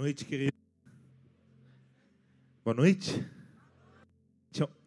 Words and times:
noite, 0.00 0.24
querido. 0.24 0.56
Boa 2.64 2.74
noite. 2.74 3.22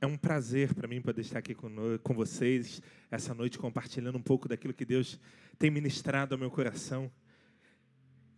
É 0.01 0.08
um 0.08 0.17
prazer 0.17 0.74
para 0.74 0.88
mim 0.88 1.00
poder 1.04 1.21
estar 1.21 1.38
aqui 1.38 1.54
com, 1.54 1.70
com 2.01 2.16
vocês 2.16 2.82
essa 3.12 3.32
noite 3.32 3.60
compartilhando 3.60 4.18
um 4.18 4.22
pouco 4.24 4.50
daquilo 4.50 4.74
que 4.74 4.84
Deus 4.84 5.20
tem 5.60 5.70
ministrado 5.70 6.34
ao 6.34 6.40
meu 6.40 6.50
coração. 6.50 7.12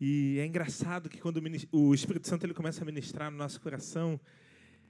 E 0.01 0.37
é 0.37 0.45
engraçado 0.45 1.07
que 1.07 1.17
quando 1.17 1.41
o 1.71 1.95
Espírito 1.95 2.27
Santo 2.27 2.45
ele 2.45 2.53
começa 2.53 2.83
a 2.83 2.85
ministrar 2.85 3.31
no 3.31 3.37
nosso 3.37 3.61
coração, 3.61 4.19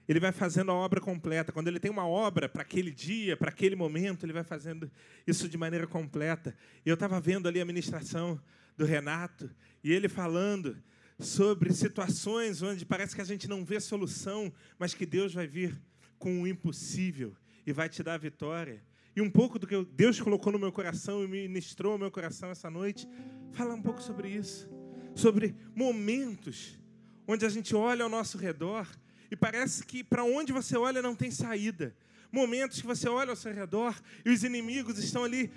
ele 0.08 0.20
vai 0.20 0.32
fazendo 0.32 0.72
a 0.72 0.74
obra 0.74 1.00
completa. 1.00 1.52
Quando 1.52 1.68
ele 1.68 1.80
tem 1.80 1.92
uma 1.92 2.08
obra 2.08 2.50
para 2.50 2.64
aquele 2.64 2.90
dia, 2.90 3.38
para 3.38 3.50
aquele 3.50 3.76
momento, 3.76 4.26
ele 4.26 4.34
vai 4.34 4.44
fazendo 4.44 4.90
isso 5.28 5.48
de 5.48 5.56
maneira 5.56 5.86
completa. 5.86 6.58
E 6.84 6.90
eu 6.90 6.96
estava 6.96 7.22
vendo 7.22 7.48
ali 7.48 7.62
a 7.62 7.66
ministração 7.66 8.42
do 8.76 8.86
Renato 8.86 9.52
e 9.84 9.94
ele 9.94 10.10
falando 10.10 10.76
sobre 11.20 11.74
situações 11.74 12.62
onde 12.62 12.86
parece 12.86 13.16
que 13.16 13.22
a 13.22 13.26
gente 13.26 13.48
não 13.48 13.64
vê 13.64 13.80
solução, 13.80 14.52
mas 14.78 14.94
que 14.94 15.06
Deus 15.06 15.34
vai 15.34 15.48
vir 15.48 15.80
com 16.18 16.42
o 16.42 16.48
impossível 16.48 17.36
e 17.66 17.72
vai 17.72 17.90
te 17.90 18.04
dar 18.04 18.16
a 18.16 18.18
vitória. 18.18 18.84
E 19.16 19.22
um 19.22 19.30
pouco 19.30 19.58
do 19.58 19.66
que 19.66 19.86
Deus 19.94 20.20
colocou 20.20 20.52
no 20.52 20.60
meu 20.60 20.72
coração 20.72 21.24
e 21.24 21.28
ministrou 21.28 21.94
ao 21.94 21.98
meu 21.98 22.12
coração 22.12 22.50
essa 22.50 22.70
noite, 22.70 23.08
fala 23.54 23.74
um 23.74 23.82
pouco 23.82 24.02
sobre 24.02 24.30
isso. 24.30 24.70
Sobre 25.16 25.56
momentos 25.74 26.78
onde 27.26 27.46
a 27.46 27.50
gente 27.50 27.74
olha 27.74 28.04
ao 28.04 28.10
nosso 28.10 28.38
redor 28.38 28.88
e 29.32 29.36
parece 29.36 29.86
que 29.86 30.04
para 30.04 30.24
onde 30.24 30.52
você 30.52 30.78
olha 30.78 31.02
não 31.02 31.16
tem 31.16 31.32
saída. 31.32 31.96
Momentos 32.36 32.82
que 32.82 32.86
você 32.86 33.08
olha 33.08 33.30
ao 33.30 33.36
seu 33.38 33.54
redor 33.54 33.98
e 34.26 34.30
os 34.30 34.44
inimigos 34.44 35.00
estão 35.00 35.24
ali 35.24 35.50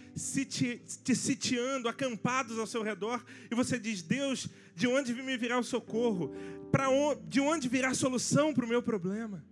te, 0.48 0.80
te 1.02 1.16
sitiando, 1.16 1.88
acampados 1.88 2.56
ao 2.56 2.68
seu 2.68 2.84
redor, 2.84 3.24
e 3.50 3.54
você 3.56 3.80
diz: 3.80 4.00
Deus, 4.00 4.48
de 4.76 4.86
onde 4.86 5.12
me 5.12 5.36
virá 5.36 5.58
o 5.58 5.64
socorro? 5.64 6.32
Para 6.70 6.88
onde, 6.88 7.20
de 7.22 7.40
onde 7.40 7.68
virá 7.68 7.88
a 7.88 7.94
solução 7.94 8.54
para 8.54 8.64
o 8.64 8.68
meu 8.68 8.80
problema? 8.80 9.44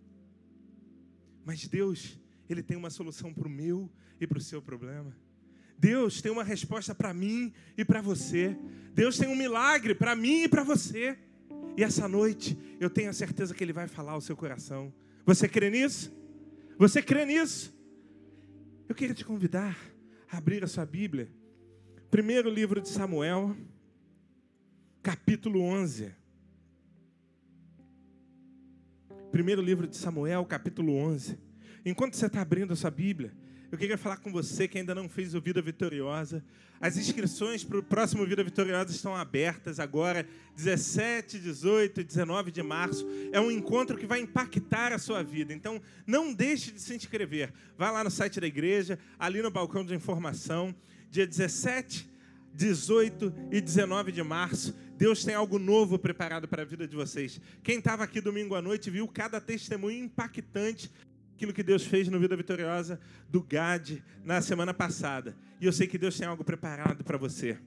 Mas 1.45 1.67
Deus, 1.67 2.17
Ele 2.49 2.63
tem 2.63 2.77
uma 2.77 2.91
solução 2.91 3.35
para 3.35 3.49
o 3.49 3.51
meu 3.51 3.91
e 4.21 4.27
para 4.27 4.39
o 4.39 4.41
seu 4.41 4.63
problema. 4.63 5.13
Deus 5.77 6.23
tem 6.23 6.31
uma 6.31 6.45
resposta 6.45 6.95
para 6.95 7.13
mim 7.13 7.53
e 7.77 7.85
para 7.85 8.01
você. 8.01 8.57
Deus 8.95 9.19
tem 9.19 9.29
um 9.29 9.35
milagre 9.35 9.97
para 9.97 10.15
mim 10.15 10.45
e 10.45 10.49
para 10.49 10.63
você. 10.63 11.19
E 11.77 11.83
essa 11.83 12.07
noite 12.07 12.57
eu 12.79 12.89
tenho 12.89 13.11
a 13.11 13.13
certeza 13.13 13.53
que 13.53 13.65
Ele 13.65 13.73
vai 13.73 13.89
falar 13.89 14.13
ao 14.13 14.21
seu 14.21 14.37
coração. 14.37 14.95
Você 15.25 15.49
crê 15.49 15.71
nisso? 15.71 16.15
Você 16.79 17.03
crê 17.03 17.25
nisso? 17.25 17.75
Eu 18.87 18.95
queria 18.95 19.15
te 19.15 19.25
convidar 19.25 19.79
a 20.31 20.37
abrir 20.37 20.63
a 20.63 20.67
sua 20.67 20.85
Bíblia. 20.85 21.33
Primeiro 22.11 22.51
livro 22.51 22.83
de 22.83 22.91
Samuel, 22.91 23.57
capítulo 25.03 25.63
11. 25.63 26.15
Primeiro 29.33 29.63
livro 29.63 29.87
de 29.87 29.97
Samuel, 29.97 30.45
capítulo 30.45 30.95
11. 30.95 31.39
Enquanto 31.83 32.15
você 32.15 32.27
está 32.27 32.43
abrindo 32.43 32.75
a 32.75 32.77
sua 32.77 32.91
Bíblia, 32.91 33.33
eu 33.71 33.77
queria 33.77 33.99
falar 33.99 34.19
com 34.19 34.31
você 34.31 34.69
que 34.69 34.79
ainda 34.79 34.95
não 34.95 35.09
fez 35.09 35.35
o 35.35 35.41
Vida 35.41 35.61
Vitoriosa. 35.61 36.43
As 36.81 36.97
inscrições 36.97 37.65
para 37.65 37.79
o 37.79 37.83
próximo 37.83 38.25
Vida 38.25 38.45
Vitoriosa 38.45 38.93
estão 38.93 39.17
abertas 39.17 39.81
agora, 39.81 40.27
17, 40.55 41.39
18 41.39 42.01
e 42.01 42.05
19 42.05 42.51
de 42.53 42.63
março. 42.63 43.07
É 43.33 43.41
um 43.41 43.51
encontro 43.51 43.97
que 43.97 44.07
vai 44.07 44.21
impactar 44.21 44.93
a 44.93 44.99
sua 44.99 45.23
vida. 45.23 45.53
Então, 45.53 45.81
não 46.07 46.33
deixe 46.33 46.71
de 46.71 46.81
se 46.81 46.95
inscrever. 46.95 47.53
Vá 47.77 47.91
lá 47.91 48.05
no 48.05 48.11
site 48.11 48.41
da 48.41 48.47
igreja, 48.47 48.99
ali 49.19 49.43
no 49.43 49.51
balcão 49.51 49.85
de 49.85 49.95
informação, 49.95 50.75
dia 51.11 51.27
17, 51.27 52.09
18 52.55 53.35
e 53.51 53.61
19 53.61 54.13
de 54.13 54.23
março. 54.23 54.77
Deus 54.97 55.25
tem 55.25 55.35
algo 55.35 55.59
novo 55.59 55.99
preparado 55.99 56.47
para 56.47 56.63
a 56.63 56.65
vida 56.65 56.87
de 56.87 56.95
vocês. 56.95 57.41
Quem 57.63 57.79
estava 57.79 58.05
aqui 58.05 58.21
domingo 58.21 58.55
à 58.55 58.63
noite 58.63 58.91
viu 58.91 59.09
cada 59.09 59.41
testemunho 59.41 60.05
impactante 60.05 60.91
aquilo 61.37 61.53
que 61.53 61.63
Deus 61.63 61.85
fez 61.85 62.09
no 62.09 62.19
Vida 62.19 62.35
Vitoriosa 62.35 62.99
do 63.29 63.43
GAD 63.43 64.03
na 64.25 64.41
semana 64.41 64.73
passada. 64.73 65.37
E 65.61 65.67
eu 65.67 65.73
sei 65.73 65.87
que 65.87 65.99
Deus 65.99 66.17
tem 66.17 66.27
algo 66.27 66.43
preparado 66.43 67.05
para 67.05 67.19
você. 67.19 67.59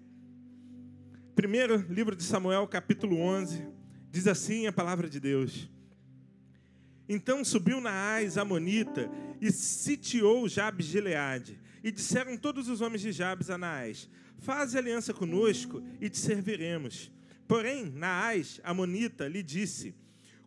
Primeiro 1.36 1.78
livro 1.88 2.16
de 2.16 2.24
Samuel, 2.24 2.68
capítulo 2.68 3.20
11, 3.20 3.68
diz 4.12 4.26
assim 4.26 4.66
a 4.66 4.74
palavra 4.74 5.08
de 5.08 5.20
Deus. 5.20 5.70
Então 7.08 7.46
subiu 7.46 7.80
Naás, 7.80 8.40
Amonita, 8.40 9.08
e 9.40 9.52
sitiou 9.52 10.50
Jabes 10.50 10.88
de 10.88 10.94
Gileade. 10.94 11.60
E 11.84 11.92
disseram 11.92 12.36
todos 12.38 12.68
os 12.68 12.82
homens 12.82 13.02
de 13.04 13.12
Jabes 13.12 13.52
a 13.52 13.58
Naás, 13.58 14.10
Faze 14.40 14.80
aliança 14.80 15.14
conosco 15.14 15.84
e 16.02 16.10
te 16.10 16.18
serviremos. 16.18 17.12
Porém, 17.48 17.86
Naás, 17.86 18.60
Amonita, 18.64 19.28
lhe 19.28 19.44
disse, 19.44 19.94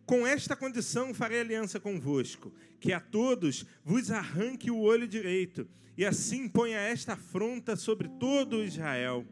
com 0.05 0.27
esta 0.27 0.55
condição 0.55 1.13
farei 1.13 1.39
aliança 1.39 1.79
convosco, 1.79 2.53
que 2.79 2.91
a 2.91 2.99
todos 2.99 3.65
vos 3.83 4.11
arranque 4.11 4.69
o 4.69 4.79
olho 4.79 5.07
direito, 5.07 5.67
e 5.97 6.05
assim 6.05 6.47
ponha 6.47 6.77
esta 6.77 7.13
afronta 7.13 7.75
sobre 7.75 8.09
todo 8.19 8.63
Israel. 8.63 9.25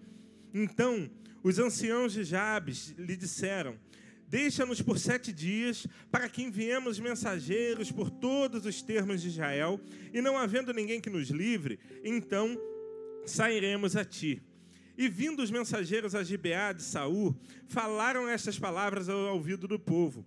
Então 0.54 1.10
os 1.44 1.60
anciãos 1.60 2.14
de 2.14 2.24
Jabes 2.24 2.94
lhe 2.98 3.18
disseram: 3.18 3.78
Deixa-nos 4.28 4.82
por 4.82 4.98
sete 4.98 5.34
dias, 5.34 5.86
para 6.10 6.30
que 6.30 6.42
enviemos 6.42 7.00
mensageiros 7.00 7.92
por 7.92 8.10
todos 8.10 8.66
os 8.66 8.82
termos 8.82 9.22
de 9.22 9.28
Israel, 9.28 9.80
e 10.14 10.22
não 10.22 10.38
havendo 10.38 10.74
ninguém 10.74 11.02
que 11.02 11.10
nos 11.10 11.30
livre, 11.30 11.80
então 12.04 12.58
sairemos 13.26 13.98
a 13.98 14.06
ti. 14.06 14.42
E 14.98 15.10
vindo 15.10 15.42
os 15.42 15.52
mensageiros 15.52 16.16
a 16.16 16.24
Gibeá 16.24 16.72
de 16.72 16.84
Saul, 16.84 17.36
falaram 17.68 18.28
estas 18.30 18.60
palavras 18.60 19.10
ao 19.10 19.34
ouvido 19.34 19.68
do 19.68 19.80
povo. 19.80 20.26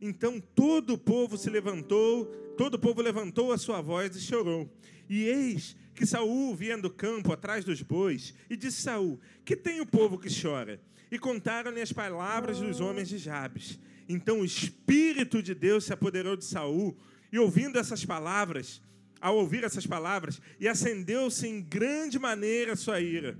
Então 0.00 0.40
todo 0.40 0.94
o 0.94 0.98
povo 0.98 1.36
se 1.36 1.48
levantou, 1.48 2.26
todo 2.56 2.74
o 2.74 2.78
povo 2.78 3.00
levantou 3.00 3.52
a 3.52 3.58
sua 3.58 3.80
voz 3.80 4.14
e 4.14 4.20
chorou. 4.20 4.70
E 5.08 5.24
eis 5.24 5.76
que 5.94 6.04
Saul 6.04 6.54
vinha 6.54 6.76
do 6.76 6.90
campo 6.90 7.32
atrás 7.32 7.64
dos 7.64 7.80
bois, 7.82 8.34
e 8.50 8.56
disse 8.56 8.82
Saul: 8.82 9.18
Que 9.44 9.56
tem 9.56 9.80
o 9.80 9.86
povo 9.86 10.18
que 10.18 10.28
chora? 10.28 10.80
E 11.10 11.18
contaram-lhe 11.18 11.80
as 11.80 11.92
palavras 11.92 12.58
dos 12.58 12.80
homens 12.80 13.08
de 13.08 13.18
Jabes. 13.18 13.78
Então 14.08 14.40
o 14.40 14.44
espírito 14.44 15.42
de 15.42 15.54
Deus 15.54 15.84
se 15.84 15.92
apoderou 15.92 16.36
de 16.36 16.44
Saul, 16.44 16.96
e 17.32 17.38
ouvindo 17.38 17.78
essas 17.78 18.04
palavras, 18.04 18.82
ao 19.20 19.36
ouvir 19.36 19.64
essas 19.64 19.86
palavras, 19.86 20.40
e 20.60 20.68
acendeu-se 20.68 21.46
em 21.46 21.60
grande 21.62 22.18
maneira 22.18 22.74
a 22.74 22.76
sua 22.76 23.00
ira 23.00 23.38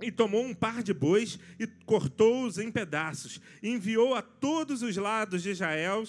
e 0.00 0.12
tomou 0.12 0.44
um 0.44 0.54
par 0.54 0.82
de 0.82 0.94
bois 0.94 1.38
e 1.58 1.66
cortou-os 1.66 2.58
em 2.58 2.70
pedaços, 2.70 3.40
e 3.62 3.68
enviou 3.68 4.14
a 4.14 4.22
todos 4.22 4.82
os 4.82 4.96
lados 4.96 5.42
de 5.42 5.50
Israel 5.50 6.04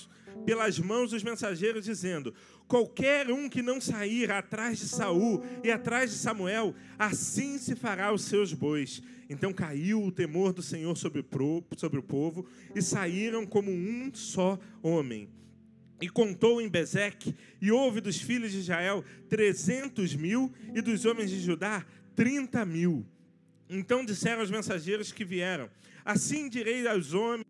pelas 0.46 0.80
mãos 0.80 1.12
dos 1.12 1.24
mensageiros, 1.24 1.86
dizendo: 1.86 2.34
Qualquer 2.68 3.32
um 3.32 3.50
que 3.50 3.62
não 3.62 3.82
sair 3.82 4.32
atrás 4.32 4.80
de 4.80 4.88
Saul 4.88 5.44
e 5.64 5.72
atrás 5.72 6.12
de 6.12 6.18
Samuel, 6.18 6.76
assim 6.98 7.58
se 7.58 7.76
fará 7.76 8.14
os 8.14 8.24
seus 8.24 8.54
bois. 8.54 9.02
Então 9.30 9.54
caiu 9.54 10.04
o 10.04 10.12
temor 10.12 10.54
do 10.54 10.62
Senhor 10.62 10.96
sobre 10.96 11.20
o 11.20 12.04
povo, 12.04 12.46
e 12.76 12.82
saíram 12.82 13.46
como 13.46 13.72
um 13.72 14.12
só 14.14 14.60
homem. 14.82 15.30
E 16.02 16.08
contou 16.08 16.62
em 16.62 16.70
Bezeque, 16.70 17.36
e 17.62 17.72
houve 17.72 18.02
dos 18.02 18.22
filhos 18.22 18.52
de 18.52 18.60
Israel 18.60 19.04
trezentos 19.28 20.16
mil, 20.16 20.52
e 20.74 20.82
dos 20.82 21.06
homens 21.06 21.30
de 21.30 21.40
Judá 21.42 21.86
trinta 22.16 22.66
mil. 22.66 23.06
Então 23.70 24.04
disseram 24.04 24.42
os 24.42 24.50
mensageiros 24.50 25.12
que 25.12 25.24
vieram: 25.24 25.70
Assim 26.04 26.50
direi 26.50 26.88
aos 26.88 27.14
homens. 27.14 27.46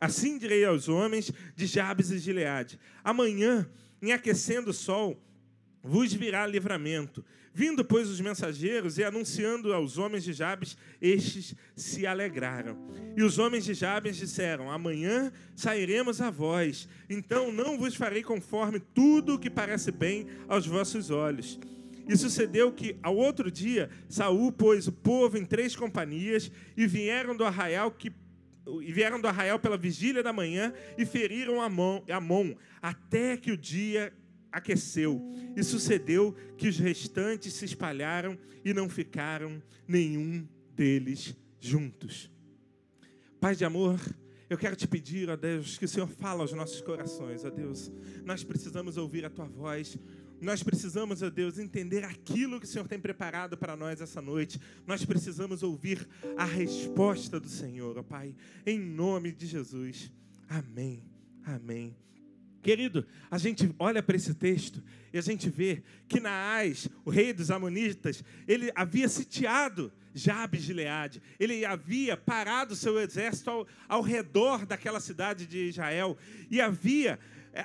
Assim 0.00 0.38
direi 0.38 0.64
aos 0.64 0.88
homens 0.88 1.30
de 1.54 1.66
Jabes 1.66 2.10
e 2.10 2.18
Gileade: 2.18 2.80
Amanhã, 3.02 3.68
em 4.00 4.12
aquecendo 4.12 4.70
o 4.70 4.74
sol, 4.74 5.22
vos 5.82 6.12
virá 6.12 6.46
livramento. 6.46 7.24
Vindo, 7.56 7.84
pois, 7.84 8.08
os 8.08 8.20
mensageiros 8.20 8.98
e 8.98 9.04
anunciando 9.04 9.72
aos 9.72 9.96
homens 9.96 10.24
de 10.24 10.32
Jabes, 10.32 10.76
estes 11.00 11.54
se 11.76 12.04
alegraram. 12.04 12.76
E 13.16 13.22
os 13.22 13.38
homens 13.38 13.64
de 13.64 13.74
Jabes 13.74 14.16
disseram: 14.16 14.70
Amanhã 14.70 15.30
sairemos 15.54 16.20
a 16.20 16.30
vós, 16.30 16.88
então 17.08 17.52
não 17.52 17.78
vos 17.78 17.94
farei 17.94 18.22
conforme 18.22 18.80
tudo 18.80 19.34
o 19.34 19.38
que 19.38 19.48
parece 19.48 19.92
bem 19.92 20.26
aos 20.48 20.66
vossos 20.66 21.10
olhos. 21.10 21.60
E 22.08 22.16
sucedeu 22.16 22.72
que, 22.72 22.96
ao 23.02 23.16
outro 23.16 23.50
dia, 23.50 23.90
Saul 24.08 24.52
pôs 24.52 24.86
o 24.86 24.92
povo 24.92 25.38
em 25.38 25.44
três 25.44 25.74
companhias 25.74 26.50
e 26.76 26.86
vieram 26.86 27.36
do 27.36 27.44
arraial 27.44 27.90
que 27.90 28.12
e 28.80 28.92
vieram 28.92 29.20
do 29.20 29.28
arraial 29.28 29.58
pela 29.58 29.76
vigília 29.76 30.22
da 30.22 30.32
manhã 30.32 30.72
e 30.96 31.04
feriram 31.04 31.60
Amon, 31.60 32.02
Amon 32.10 32.54
até 32.80 33.36
que 33.36 33.52
o 33.52 33.58
dia 33.58 34.10
aqueceu. 34.50 35.20
E 35.56 35.62
sucedeu 35.62 36.34
que 36.56 36.68
os 36.68 36.78
restantes 36.78 37.52
se 37.52 37.64
espalharam 37.64 38.38
e 38.64 38.72
não 38.72 38.88
ficaram 38.88 39.62
nenhum 39.86 40.48
deles 40.74 41.36
juntos. 41.60 42.30
Pai 43.40 43.54
de 43.54 43.64
amor, 43.64 44.00
eu 44.48 44.56
quero 44.56 44.76
te 44.76 44.86
pedir, 44.86 45.28
ó 45.28 45.36
Deus, 45.36 45.76
que 45.76 45.84
o 45.84 45.88
Senhor 45.88 46.06
fale 46.06 46.40
aos 46.40 46.52
nossos 46.52 46.80
corações, 46.80 47.44
ó 47.44 47.50
Deus. 47.50 47.92
Nós 48.24 48.44
precisamos 48.44 48.96
ouvir 48.96 49.24
a 49.24 49.30
tua 49.30 49.46
voz 49.46 49.98
Nós 50.40 50.62
precisamos, 50.62 51.22
ó 51.22 51.30
Deus, 51.30 51.58
entender 51.58 52.04
aquilo 52.04 52.60
que 52.60 52.66
o 52.66 52.68
Senhor 52.68 52.86
tem 52.86 52.98
preparado 52.98 53.56
para 53.56 53.76
nós 53.76 54.00
essa 54.00 54.20
noite. 54.20 54.60
Nós 54.86 55.04
precisamos 55.04 55.62
ouvir 55.62 56.08
a 56.36 56.44
resposta 56.44 57.40
do 57.40 57.48
Senhor, 57.48 57.96
ó 57.98 58.02
Pai, 58.02 58.34
em 58.66 58.78
nome 58.78 59.32
de 59.32 59.46
Jesus. 59.46 60.10
Amém. 60.48 61.02
Amém. 61.44 61.96
Querido, 62.62 63.06
a 63.30 63.36
gente 63.36 63.74
olha 63.78 64.02
para 64.02 64.16
esse 64.16 64.32
texto 64.32 64.82
e 65.12 65.18
a 65.18 65.20
gente 65.20 65.50
vê 65.50 65.82
que 66.08 66.18
Naás, 66.18 66.88
o 67.04 67.10
rei 67.10 67.32
dos 67.32 67.50
Amonitas, 67.50 68.24
ele 68.48 68.72
havia 68.74 69.06
sitiado 69.06 69.92
Jabes 70.14 70.62
de 70.62 70.72
Leade. 70.72 71.20
Ele 71.38 71.64
havia 71.64 72.16
parado 72.16 72.76
seu 72.76 72.98
exército 72.98 73.50
ao, 73.50 73.66
ao 73.88 74.00
redor 74.00 74.64
daquela 74.64 75.00
cidade 75.00 75.44
de 75.44 75.58
Israel 75.58 76.16
e 76.50 76.60
havia 76.60 77.18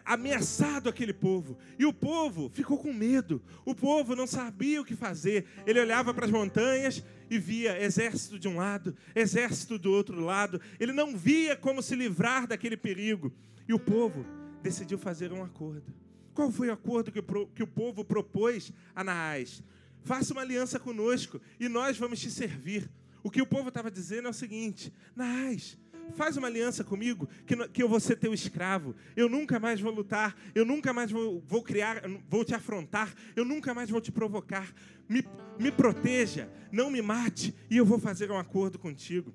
ameaçado 0.06 0.90
aquele 0.90 1.14
povo. 1.14 1.58
E 1.78 1.86
o 1.86 1.94
povo 1.94 2.50
ficou 2.50 2.78
com 2.78 2.94
medo. 2.94 3.42
O 3.66 3.74
povo 3.74 4.16
não 4.16 4.28
sabia 4.28 4.82
o 4.82 4.86
que 4.86 4.96
fazer. 4.96 5.46
Ele 5.66 5.80
olhava 5.80 6.14
para 6.14 6.26
as 6.26 6.32
montanhas 6.32 7.04
e 7.30 7.40
via 7.40 7.82
exército 7.82 8.38
de 8.38 8.48
um 8.48 8.58
lado, 8.58 8.96
exército 9.16 9.78
do 9.80 9.92
outro 9.92 10.20
lado. 10.20 10.62
Ele 10.80 10.92
não 10.92 11.16
via 11.16 11.56
como 11.56 11.82
se 11.82 11.96
livrar 11.96 12.48
daquele 12.48 12.78
perigo. 12.78 13.34
E 13.68 13.74
o 13.74 13.80
povo 13.80 14.26
decidiu 14.62 14.98
fazer 14.98 15.32
um 15.32 15.44
acordo. 15.44 15.94
Qual 16.34 16.52
foi 16.52 16.70
o 16.70 16.74
acordo 16.74 17.12
que, 17.12 17.22
que 17.56 17.64
o 17.64 17.68
povo 17.68 18.06
propôs 18.06 18.72
a 18.96 19.04
Naás? 19.04 19.64
Faça 20.04 20.34
uma 20.34 20.42
aliança 20.42 20.80
conosco 20.80 21.42
e 21.60 21.68
nós 21.68 21.98
vamos 21.98 22.20
te 22.20 22.32
servir. 22.32 22.90
O 23.22 23.30
que 23.30 23.42
o 23.42 23.46
povo 23.46 23.70
estava 23.70 23.92
dizendo 23.92 24.28
é 24.28 24.32
o 24.32 24.34
seguinte: 24.34 24.94
Naás, 25.16 25.78
faz 26.16 26.38
uma 26.38 26.48
aliança 26.48 26.84
comigo, 26.84 27.28
que, 27.46 27.56
que 27.70 27.84
eu 27.84 27.90
vou 27.90 28.00
ser 28.00 28.16
teu 28.16 28.34
escravo. 28.34 28.96
Eu 29.16 29.30
nunca 29.30 29.60
mais 29.60 29.80
vou 29.80 29.92
lutar, 29.92 30.36
eu 30.54 30.66
nunca 30.66 30.94
mais 30.94 31.12
vou, 31.12 31.44
vou 31.48 31.62
criar, 31.62 32.02
vou 32.28 32.44
te 32.44 32.54
afrontar, 32.54 33.14
eu 33.36 33.46
nunca 33.46 33.74
mais 33.74 33.90
vou 33.90 34.02
te 34.02 34.12
provocar. 34.12 34.74
Me, 35.08 35.24
me 35.60 35.72
proteja, 35.72 36.52
não 36.72 36.90
me 36.90 37.02
mate, 37.02 37.56
e 37.70 37.78
eu 37.78 37.86
vou 37.86 38.00
fazer 38.00 38.32
um 38.32 38.38
acordo 38.38 38.78
contigo. 38.78 39.34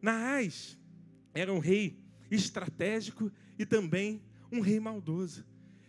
Naás 0.00 0.78
era 1.32 1.52
um 1.52 1.58
rei 1.58 1.98
estratégico 2.30 3.30
e 3.58 3.64
também 3.64 4.22
um 4.50 4.60
rei 4.60 4.78
maldoso. 4.78 5.44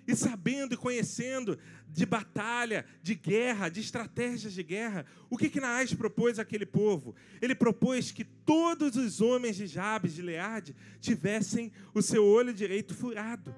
E 0.08 0.16
sabendo 0.16 0.74
e 0.74 0.78
conhecendo 0.78 1.58
de 1.96 2.06
batalha, 2.06 2.86
de 3.02 3.16
guerra, 3.16 3.70
de 3.70 3.80
estratégias 3.80 4.52
de 4.52 4.62
guerra, 4.62 5.06
o 5.30 5.38
que 5.38 5.50
que 5.50 5.62
Naás 5.62 5.94
propôs 5.94 6.38
àquele 6.38 6.66
povo? 6.66 7.16
Ele 7.42 7.56
propôs 7.56 8.12
que 8.12 8.26
todos 8.26 8.98
os 8.98 9.22
homens 9.22 9.56
de 9.56 9.66
Jabes, 9.66 10.14
de 10.14 10.22
Leade, 10.22 10.76
tivessem 11.00 11.72
o 11.94 12.02
seu 12.02 12.26
olho 12.26 12.54
direito 12.54 12.94
furado. 12.94 13.56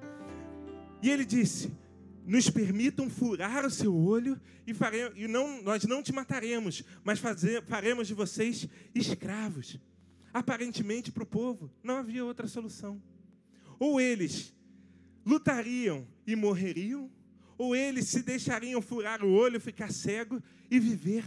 E 1.01 1.10
ele 1.10 1.25
disse: 1.25 1.75
nos 2.28 2.48
permitam 2.48 3.10
furar 3.10 3.66
o 3.66 3.72
seu 3.72 3.95
olho 3.95 4.39
e, 4.68 4.74
faremos, 4.74 5.13
e 5.18 5.28
não, 5.28 5.63
nós 5.63 5.84
não 5.86 6.04
te 6.04 6.13
mataremos, 6.13 6.84
mas 7.04 7.18
fazer, 7.18 7.63
faremos 7.63 8.07
de 8.07 8.13
vocês 8.13 8.68
escravos. 8.94 9.80
Aparentemente, 10.31 11.12
para 11.12 11.24
o 11.24 11.28
povo, 11.28 11.72
não 11.81 11.98
havia 11.98 12.24
outra 12.24 12.48
solução. 12.48 13.01
Ou 13.80 14.00
eles 14.00 14.54
lutariam 15.25 16.07
e 16.28 16.36
morreriam, 16.36 17.10
ou 17.57 17.75
eles 17.75 18.07
se 18.07 18.21
deixariam 18.21 18.81
furar 18.81 19.24
o 19.24 19.31
olho, 19.31 19.59
ficar 19.59 19.92
cego 19.92 20.42
e 20.69 20.80
viver 20.80 21.25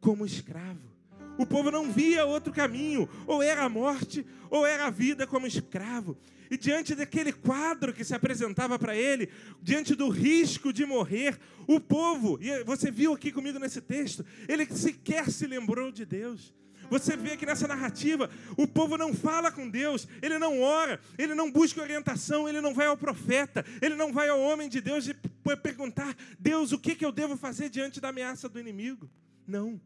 como 0.00 0.24
escravo. 0.24 0.92
O 1.38 1.46
povo 1.46 1.70
não 1.70 1.90
via 1.90 2.26
outro 2.26 2.52
caminho, 2.52 3.08
ou 3.26 3.42
era 3.42 3.64
a 3.64 3.68
morte, 3.68 4.24
ou 4.50 4.66
era 4.66 4.86
a 4.86 4.90
vida 4.90 5.26
como 5.26 5.46
escravo. 5.46 6.16
E 6.50 6.56
diante 6.58 6.94
daquele 6.94 7.32
quadro 7.32 7.94
que 7.94 8.04
se 8.04 8.14
apresentava 8.14 8.78
para 8.78 8.94
ele, 8.94 9.30
diante 9.62 9.94
do 9.94 10.10
risco 10.10 10.72
de 10.72 10.84
morrer, 10.84 11.38
o 11.66 11.80
povo, 11.80 12.38
e 12.42 12.62
você 12.64 12.90
viu 12.90 13.14
aqui 13.14 13.32
comigo 13.32 13.58
nesse 13.58 13.80
texto, 13.80 14.24
ele 14.46 14.66
sequer 14.66 15.30
se 15.30 15.46
lembrou 15.46 15.90
de 15.90 16.04
Deus. 16.04 16.52
Você 16.92 17.16
vê 17.16 17.38
que 17.38 17.46
nessa 17.46 17.66
narrativa 17.66 18.28
o 18.54 18.68
povo 18.68 18.98
não 18.98 19.14
fala 19.14 19.50
com 19.50 19.66
Deus, 19.66 20.06
ele 20.20 20.38
não 20.38 20.60
ora, 20.60 21.00
ele 21.16 21.34
não 21.34 21.50
busca 21.50 21.80
orientação, 21.80 22.46
ele 22.46 22.60
não 22.60 22.74
vai 22.74 22.86
ao 22.86 22.98
profeta, 22.98 23.64
ele 23.80 23.94
não 23.94 24.12
vai 24.12 24.28
ao 24.28 24.38
homem 24.38 24.68
de 24.68 24.78
Deus 24.78 25.08
e 25.08 25.16
perguntar: 25.56 26.14
Deus, 26.38 26.70
o 26.70 26.78
que, 26.78 27.02
eu 27.02 27.10
devo 27.10 27.34
fazer 27.34 27.70
diante 27.70 27.98
da 27.98 28.10
ameaça 28.10 28.46
do 28.46 28.60
inimigo? 28.60 29.08
Não. 29.46 29.80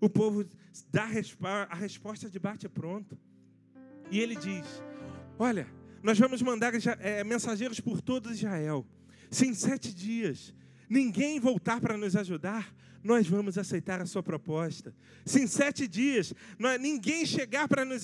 O 0.00 0.08
povo 0.08 0.46
dá 0.88 1.02
a 1.68 1.74
resposta 1.74 2.30
de 2.30 2.38
bate 2.38 2.68
pronto. 2.68 3.18
E 4.08 4.20
ele 4.20 4.36
diz: 4.36 4.64
Olha, 5.36 5.66
nós 6.00 6.16
vamos 6.16 6.40
mandar 6.42 6.72
é, 7.00 7.24
mensageiros 7.24 7.80
por 7.80 8.00
todo 8.00 8.30
Israel. 8.30 8.86
Se 9.32 9.48
em 9.48 9.54
sete 9.54 9.92
dias 9.92 10.54
ninguém 10.88 11.40
voltar 11.40 11.80
para 11.80 11.96
nos 11.96 12.14
ajudar, 12.14 12.72
nós 13.02 13.26
vamos 13.26 13.58
aceitar 13.58 14.00
a 14.00 14.06
sua 14.06 14.22
proposta. 14.22 14.94
Se 15.24 15.40
em 15.40 15.46
sete 15.46 15.86
dias 15.88 16.32
nós, 16.58 16.80
ninguém 16.80 17.26
chegar 17.26 17.68
para 17.68 17.84
nos, 17.84 18.02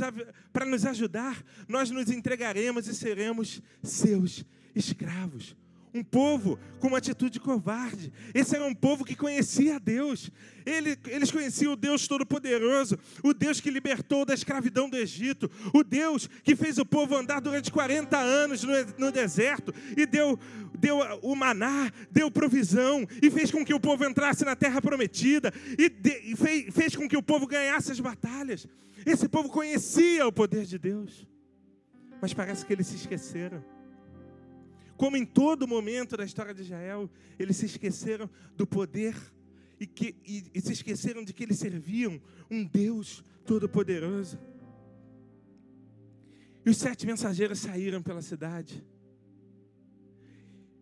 para 0.53 0.67
nos 0.67 0.85
ajudar, 0.85 1.43
nós 1.69 1.91
nos 1.91 2.11
entregaremos 2.11 2.87
e 2.87 2.95
seremos 2.95 3.63
seus 3.83 4.45
escravos 4.75 5.57
um 5.95 6.03
povo 6.03 6.59
com 6.79 6.89
uma 6.89 6.99
atitude 6.99 7.41
covarde. 7.41 8.13
Esse 8.35 8.57
era 8.57 8.65
um 8.65 8.75
povo 8.75 9.05
que 9.05 9.15
conhecia 9.15 9.81
Deus. 9.81 10.31
Ele, 10.65 10.99
eles 11.07 11.31
conheciam 11.31 11.73
o 11.73 11.77
Deus 11.77 12.07
Todo-Poderoso, 12.07 12.99
o 13.23 13.33
Deus 13.33 13.61
que 13.61 13.71
libertou 13.71 14.25
da 14.25 14.35
escravidão 14.35 14.89
do 14.89 14.97
Egito, 14.97 15.51
o 15.73 15.83
Deus 15.83 16.29
que 16.43 16.55
fez 16.55 16.79
o 16.79 16.85
povo 16.85 17.17
andar 17.17 17.41
durante 17.41 17.73
40 17.73 18.17
anos 18.19 18.63
no, 18.63 18.73
no 18.99 19.11
deserto 19.11 19.75
e 19.97 20.05
deu, 20.05 20.39
deu 20.79 20.99
o 21.23 21.35
maná, 21.35 21.91
deu 22.11 22.31
provisão 22.31 23.07
e 23.23 23.31
fez 23.31 23.51
com 23.51 23.65
que 23.65 23.75
o 23.75 23.81
povo 23.81 24.05
entrasse 24.05 24.45
na 24.45 24.55
terra 24.55 24.83
prometida 24.83 25.53
e, 25.79 25.89
de, 25.89 26.21
e 26.25 26.37
fez, 26.37 26.75
fez 26.75 26.97
com 26.97 27.09
que 27.09 27.17
o 27.17 27.23
povo 27.23 27.47
ganhasse 27.47 27.93
as 27.93 28.01
batalhas. 28.01 28.67
Esse 29.07 29.29
povo 29.29 29.49
conhecia 29.49 30.27
o 30.27 30.33
poder 30.33 30.67
de 30.67 30.79
Deus, 30.79 31.27
mas 32.21 32.35
parece 32.35 32.67
que 32.67 32.73
eles 32.73 32.87
se 32.87 32.97
esqueceram 32.97 33.78
como 34.99 35.17
em 35.17 35.25
todo 35.25 35.69
momento 35.69 36.17
da 36.17 36.25
história 36.25 36.53
de 36.53 36.63
Israel, 36.63 37.09
eles 37.39 37.57
se 37.57 37.67
esqueceram 37.67 38.29
do 38.57 38.67
poder 38.67 39.15
e, 39.79 39.87
que, 39.87 40.17
e, 40.27 40.51
e 40.53 40.61
se 40.61 40.73
esqueceram 40.73 41.25
de 41.25 41.33
que 41.33 41.45
eles 41.45 41.57
serviam 41.57 42.21
um 42.51 42.65
Deus 42.65 43.25
todo-poderoso. 43.47 44.41
E 46.67 46.69
os 46.69 46.77
sete 46.77 47.07
mensageiros 47.07 47.61
saíram 47.61 48.03
pela 48.03 48.21
cidade. 48.21 48.85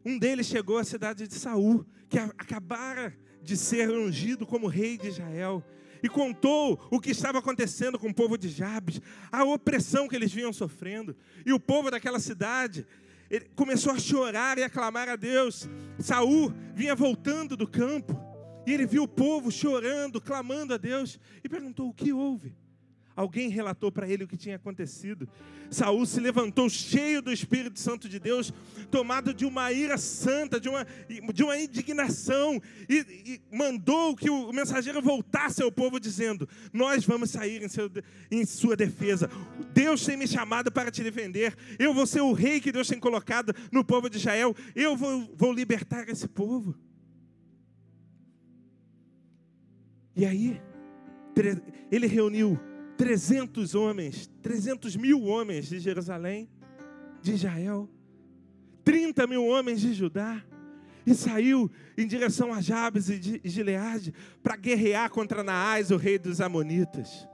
Um 0.03 0.19
deles 0.19 0.47
chegou 0.47 0.79
à 0.79 0.85
cidade 0.85 1.29
de 1.29 1.35
Saul, 1.35 1.85
que 2.09 2.19
acabara 2.19 3.15
de 3.43 3.55
ser 3.55 3.91
ungido 3.91 4.47
como 4.47 4.67
rei 4.67 4.97
de 4.97 5.09
Israel, 5.09 5.63
e 6.03 6.09
contou 6.09 6.81
o 6.91 6.99
que 6.99 7.11
estava 7.11 7.39
acontecendo 7.39 7.99
com 7.99 8.09
o 8.09 8.15
povo 8.15 8.39
de 8.39 8.49
Jabes, 8.49 8.99
a 9.31 9.45
opressão 9.45 10.09
que 10.09 10.17
eles 10.17 10.33
vinham 10.33 10.55
sofrendo. 10.55 11.15
E 11.45 11.53
o 11.53 11.61
povo 11.61 11.91
daquela 11.91 12.19
cidade 12.19 12.87
ele 13.31 13.47
começou 13.55 13.93
a 13.93 13.99
chorar 13.99 14.59
e 14.59 14.63
a 14.63 14.71
clamar 14.71 15.09
a 15.09 15.17
Deus. 15.17 15.69
Saul 15.99 16.53
vinha 16.75 16.95
voltando 16.95 17.57
do 17.57 17.67
campo 17.67 18.19
e 18.67 18.73
ele 18.73 18.87
viu 18.87 19.05
o 19.05 19.09
povo 19.09 19.51
chorando, 19.51 20.21
clamando 20.21 20.75
a 20.75 20.77
Deus 20.77 21.19
e 21.43 21.49
perguntou: 21.49 21.89
"O 21.89 21.95
que 21.95 22.13
houve?" 22.13 22.55
Alguém 23.17 23.49
relatou 23.49 23.91
para 23.91 24.07
ele 24.07 24.25
o 24.25 24.29
que 24.29 24.37
tinha 24.37 24.57
acontecido. 24.57 25.27
Saul 25.71 26.05
se 26.05 26.21
levantou 26.21 26.69
cheio 26.69 27.23
do 27.23 27.33
Espírito 27.33 27.81
Santo 27.81 28.11
de 28.11 28.21
Deus, 28.21 28.53
tomado 28.91 29.33
de 29.33 29.47
uma 29.47 29.73
ira 29.73 29.97
santa, 29.97 30.61
de 30.61 30.69
uma, 30.69 30.87
de 31.33 31.43
uma 31.43 31.59
indignação, 31.59 32.61
e, 32.87 33.41
e 33.51 33.57
mandou 33.57 34.15
que 34.15 34.29
o 34.29 34.53
mensageiro 34.53 35.01
voltasse 35.01 35.63
ao 35.63 35.73
povo, 35.73 35.99
dizendo: 35.99 36.47
Nós 36.75 37.07
vamos 37.07 37.31
sair 37.31 37.63
em, 37.63 37.69
seu, 37.69 37.91
em 38.31 38.45
sua 38.45 38.77
defesa. 38.77 39.31
Deus 39.73 40.05
tem 40.05 40.19
me 40.19 40.29
chamado 40.29 40.71
para 40.71 40.91
te 40.91 41.03
defender. 41.03 41.57
Eu 41.79 41.95
vou 41.95 42.07
ser 42.07 42.21
o 42.21 42.35
rei 42.35 42.61
que 42.61 42.71
Deus 42.71 42.87
tem 42.87 43.01
colocado 43.01 43.55
no 43.73 43.83
povo 43.83 44.11
de 44.11 44.19
Israel. 44.19 44.55
Eu 44.75 44.95
vou, 44.95 45.33
vou 45.35 45.55
libertar 45.55 46.07
esse 46.11 46.29
povo. 46.29 46.75
E 50.15 50.27
aí, 50.27 50.61
ele 51.91 52.07
reuniu 52.07 52.59
300 52.97 53.75
homens, 53.75 54.31
300 54.43 54.97
mil 54.97 55.23
homens 55.25 55.69
de 55.69 55.79
Jerusalém, 55.79 56.49
de 57.23 57.33
Israel, 57.33 57.89
30 58.85 59.27
mil 59.27 59.45
homens 59.45 59.81
de 59.81 59.93
Judá, 59.93 60.43
e 61.07 61.15
saiu 61.15 61.71
em 61.97 62.07
direção 62.07 62.53
a 62.53 62.61
Jabes 62.61 63.09
e 63.09 63.19
de 63.19 63.41
Gileade 63.45 64.13
para 64.43 64.57
guerrear 64.57 65.09
contra 65.11 65.45
Naás, 65.45 65.91
o 65.91 65.97
rei 65.97 66.19
dos 66.19 66.41
Amonitas. 66.41 67.29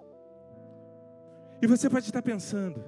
E 1.62 1.66
você 1.66 1.88
pode 1.88 2.04
estar 2.04 2.20
pensando, 2.20 2.84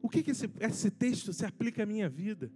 o 0.00 0.08
que, 0.08 0.22
que 0.22 0.30
esse, 0.30 0.50
esse 0.60 0.90
texto 0.90 1.32
se 1.32 1.44
aplica 1.44 1.82
à 1.82 1.86
minha 1.86 2.08
vida? 2.08 2.50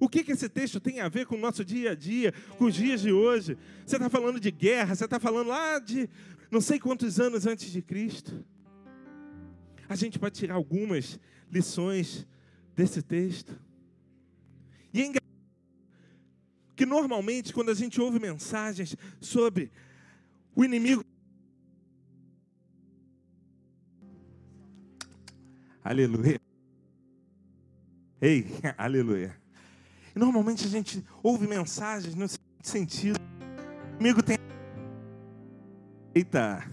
O 0.00 0.08
que, 0.08 0.22
que 0.22 0.32
esse 0.32 0.48
texto 0.48 0.78
tem 0.78 1.00
a 1.00 1.08
ver 1.08 1.26
com 1.26 1.34
o 1.34 1.40
nosso 1.40 1.64
dia 1.64 1.92
a 1.92 1.94
dia, 1.94 2.32
com 2.56 2.66
os 2.66 2.74
dias 2.74 3.00
de 3.00 3.12
hoje? 3.12 3.58
Você 3.84 3.96
está 3.96 4.08
falando 4.08 4.38
de 4.38 4.50
guerra, 4.50 4.94
você 4.94 5.04
está 5.04 5.18
falando 5.18 5.48
lá 5.48 5.78
de 5.78 6.08
não 6.50 6.60
sei 6.60 6.78
quantos 6.78 7.18
anos 7.18 7.46
antes 7.46 7.70
de 7.70 7.82
Cristo. 7.82 8.44
A 9.88 9.96
gente 9.96 10.18
pode 10.18 10.38
tirar 10.38 10.54
algumas 10.54 11.18
lições 11.50 12.26
desse 12.76 13.02
texto. 13.02 13.58
E 14.92 15.02
é 15.02 15.12
que 16.76 16.86
normalmente, 16.86 17.52
quando 17.52 17.70
a 17.70 17.74
gente 17.74 18.00
ouve 18.00 18.20
mensagens 18.20 18.94
sobre 19.20 19.72
o 20.54 20.64
inimigo. 20.64 21.04
Aleluia. 25.82 26.40
Ei, 28.20 28.46
aleluia. 28.78 29.47
Normalmente 30.18 30.66
a 30.66 30.68
gente 30.68 31.04
ouve 31.22 31.46
mensagens 31.46 32.14
no 32.16 32.26
sentido: 32.60 33.20
o 33.20 33.94
inimigo 34.00 34.20
tem. 34.20 34.36
Eita! 36.12 36.68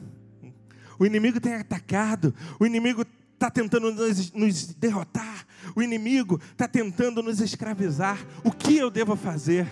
O 0.97 1.05
inimigo 1.05 1.39
tem 1.39 1.53
atacado, 1.53 2.33
o 2.59 2.65
inimigo 2.65 3.05
está 3.33 3.51
tentando 3.51 3.91
nos, 3.91 4.31
nos, 4.31 4.67
derrotar, 4.75 5.45
o 5.75 5.83
inimigo 5.83 6.39
está 6.51 6.67
tentando 6.67 7.21
nos 7.21 7.39
escravizar. 7.39 8.17
O 8.43 8.51
que 8.51 8.77
eu 8.77 8.89
devo 8.89 9.15
fazer? 9.15 9.67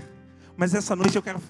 Mas 0.55 0.75
essa 0.75 0.95
noite 0.95 1.15
eu 1.15 1.23
quero 1.23 1.41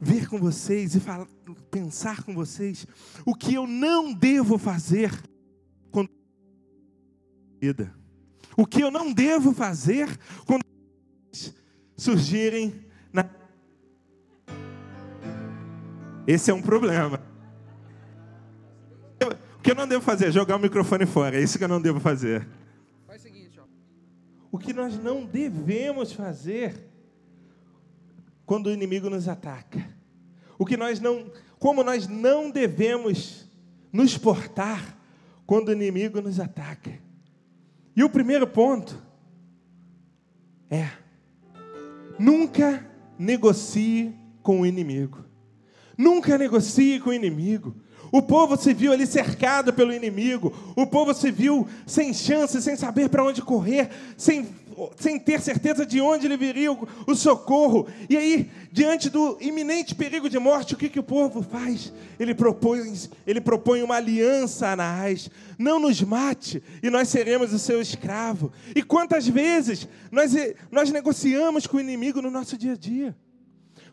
ver 0.00 0.28
com 0.28 0.38
vocês 0.38 0.94
e 0.94 1.00
falar, 1.00 1.26
pensar 1.70 2.22
com 2.22 2.32
vocês 2.32 2.86
o 3.26 3.34
que 3.34 3.54
eu 3.54 3.66
não 3.66 4.14
devo 4.14 4.56
fazer 4.56 5.12
quando 5.90 6.08
vida. 7.60 7.92
O 8.56 8.64
que 8.64 8.80
eu 8.80 8.90
não 8.90 9.12
devo 9.12 9.52
fazer 9.52 10.08
quando 10.46 10.67
surgirem 11.96 12.84
na 13.12 13.28
Esse 16.26 16.50
é 16.50 16.54
um 16.54 16.62
problema. 16.62 17.20
O 19.58 19.62
que 19.62 19.72
eu 19.72 19.74
não 19.74 19.88
devo 19.88 20.02
fazer? 20.02 20.26
É 20.26 20.30
jogar 20.30 20.56
o 20.56 20.60
microfone 20.60 21.04
fora. 21.04 21.36
É 21.36 21.42
isso 21.42 21.58
que 21.58 21.64
eu 21.64 21.68
não 21.68 21.80
devo 21.80 21.98
fazer. 21.98 22.46
Faz 23.06 23.20
o 23.20 23.24
seguinte, 23.24 23.58
ó. 23.58 23.64
O 24.52 24.58
que 24.58 24.72
nós 24.72 24.98
não 24.98 25.26
devemos 25.26 26.12
fazer 26.12 26.88
quando 28.46 28.68
o 28.68 28.72
inimigo 28.72 29.10
nos 29.10 29.28
ataca. 29.28 29.84
O 30.58 30.64
que 30.64 30.76
nós 30.76 31.00
não, 31.00 31.30
como 31.58 31.84
nós 31.84 32.08
não 32.08 32.50
devemos 32.50 33.46
nos 33.92 34.16
portar 34.16 34.96
quando 35.44 35.68
o 35.68 35.72
inimigo 35.72 36.20
nos 36.20 36.38
ataca. 36.40 36.92
E 37.96 38.04
o 38.04 38.08
primeiro 38.08 38.46
ponto 38.46 38.96
é: 40.70 40.88
nunca 42.18 42.84
negocie 43.18 44.14
com 44.42 44.60
o 44.60 44.66
inimigo. 44.66 45.24
Nunca 45.96 46.38
negocie 46.38 47.00
com 47.00 47.10
o 47.10 47.14
inimigo. 47.14 47.74
O 48.10 48.22
povo 48.22 48.56
se 48.56 48.72
viu 48.72 48.92
ali 48.92 49.06
cercado 49.06 49.72
pelo 49.72 49.92
inimigo. 49.92 50.52
O 50.74 50.86
povo 50.86 51.12
se 51.14 51.30
viu 51.30 51.66
sem 51.86 52.12
chance, 52.14 52.60
sem 52.62 52.76
saber 52.76 53.08
para 53.08 53.24
onde 53.24 53.42
correr, 53.42 53.90
sem, 54.16 54.48
sem 54.96 55.18
ter 55.18 55.40
certeza 55.40 55.84
de 55.84 56.00
onde 56.00 56.28
lhe 56.28 56.36
viria 56.36 56.72
o, 56.72 56.88
o, 57.06 57.14
socorro. 57.14 57.86
E 58.08 58.16
aí, 58.16 58.50
diante 58.72 59.10
do 59.10 59.36
iminente 59.40 59.94
perigo 59.94 60.28
de 60.28 60.38
morte, 60.38 60.74
o 60.74 60.76
que, 60.76 60.88
que 60.88 61.00
o 61.00 61.02
povo 61.02 61.42
faz? 61.42 61.92
Ele 62.18 62.34
propõe, 62.34 62.94
ele 63.26 63.40
propõe 63.40 63.82
uma 63.82 63.96
aliança 63.96 64.68
a 64.68 64.76
Naás. 64.76 65.30
Não 65.58 65.78
nos 65.78 66.00
mate 66.00 66.62
e 66.82 66.88
nós 66.88 67.08
seremos 67.08 67.52
o 67.52 67.58
seu 67.58 67.80
escravo. 67.80 68.50
E 68.74 68.82
quantas 68.82 69.26
vezes 69.26 69.86
nós, 70.10 70.32
nós 70.70 70.90
negociamos 70.90 71.66
com 71.66 71.76
o 71.76 71.80
inimigo 71.80 72.22
no 72.22 72.30
nosso 72.30 72.56
dia 72.56 72.72
a 72.72 72.76
dia? 72.76 73.14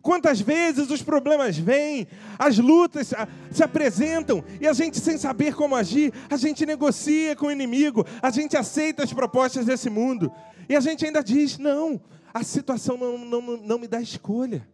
Quantas 0.05 0.39
vezes 0.39 0.91
os 0.91 1.01
problemas 1.01 1.57
vêm, 1.57 2.07
as 2.37 2.59
lutas 2.59 3.11
se 3.51 3.63
apresentam 3.63 4.43
e 4.61 4.67
a 4.67 4.71
gente, 4.71 4.99
sem 4.99 5.17
saber 5.17 5.55
como 5.55 5.75
agir, 5.75 6.13
a 6.29 6.37
gente 6.37 6.63
negocia 6.63 7.35
com 7.35 7.47
o 7.47 7.51
inimigo, 7.51 8.05
a 8.21 8.29
gente 8.29 8.55
aceita 8.55 9.03
as 9.03 9.11
propostas 9.11 9.65
desse 9.65 9.89
mundo 9.89 10.31
e 10.69 10.75
a 10.75 10.79
gente 10.79 11.03
ainda 11.03 11.23
diz: 11.23 11.57
não, 11.57 11.99
a 12.31 12.43
situação 12.43 12.95
não, 12.97 13.17
não, 13.17 13.57
não 13.57 13.79
me 13.79 13.87
dá 13.87 13.99
escolha. 13.99 14.69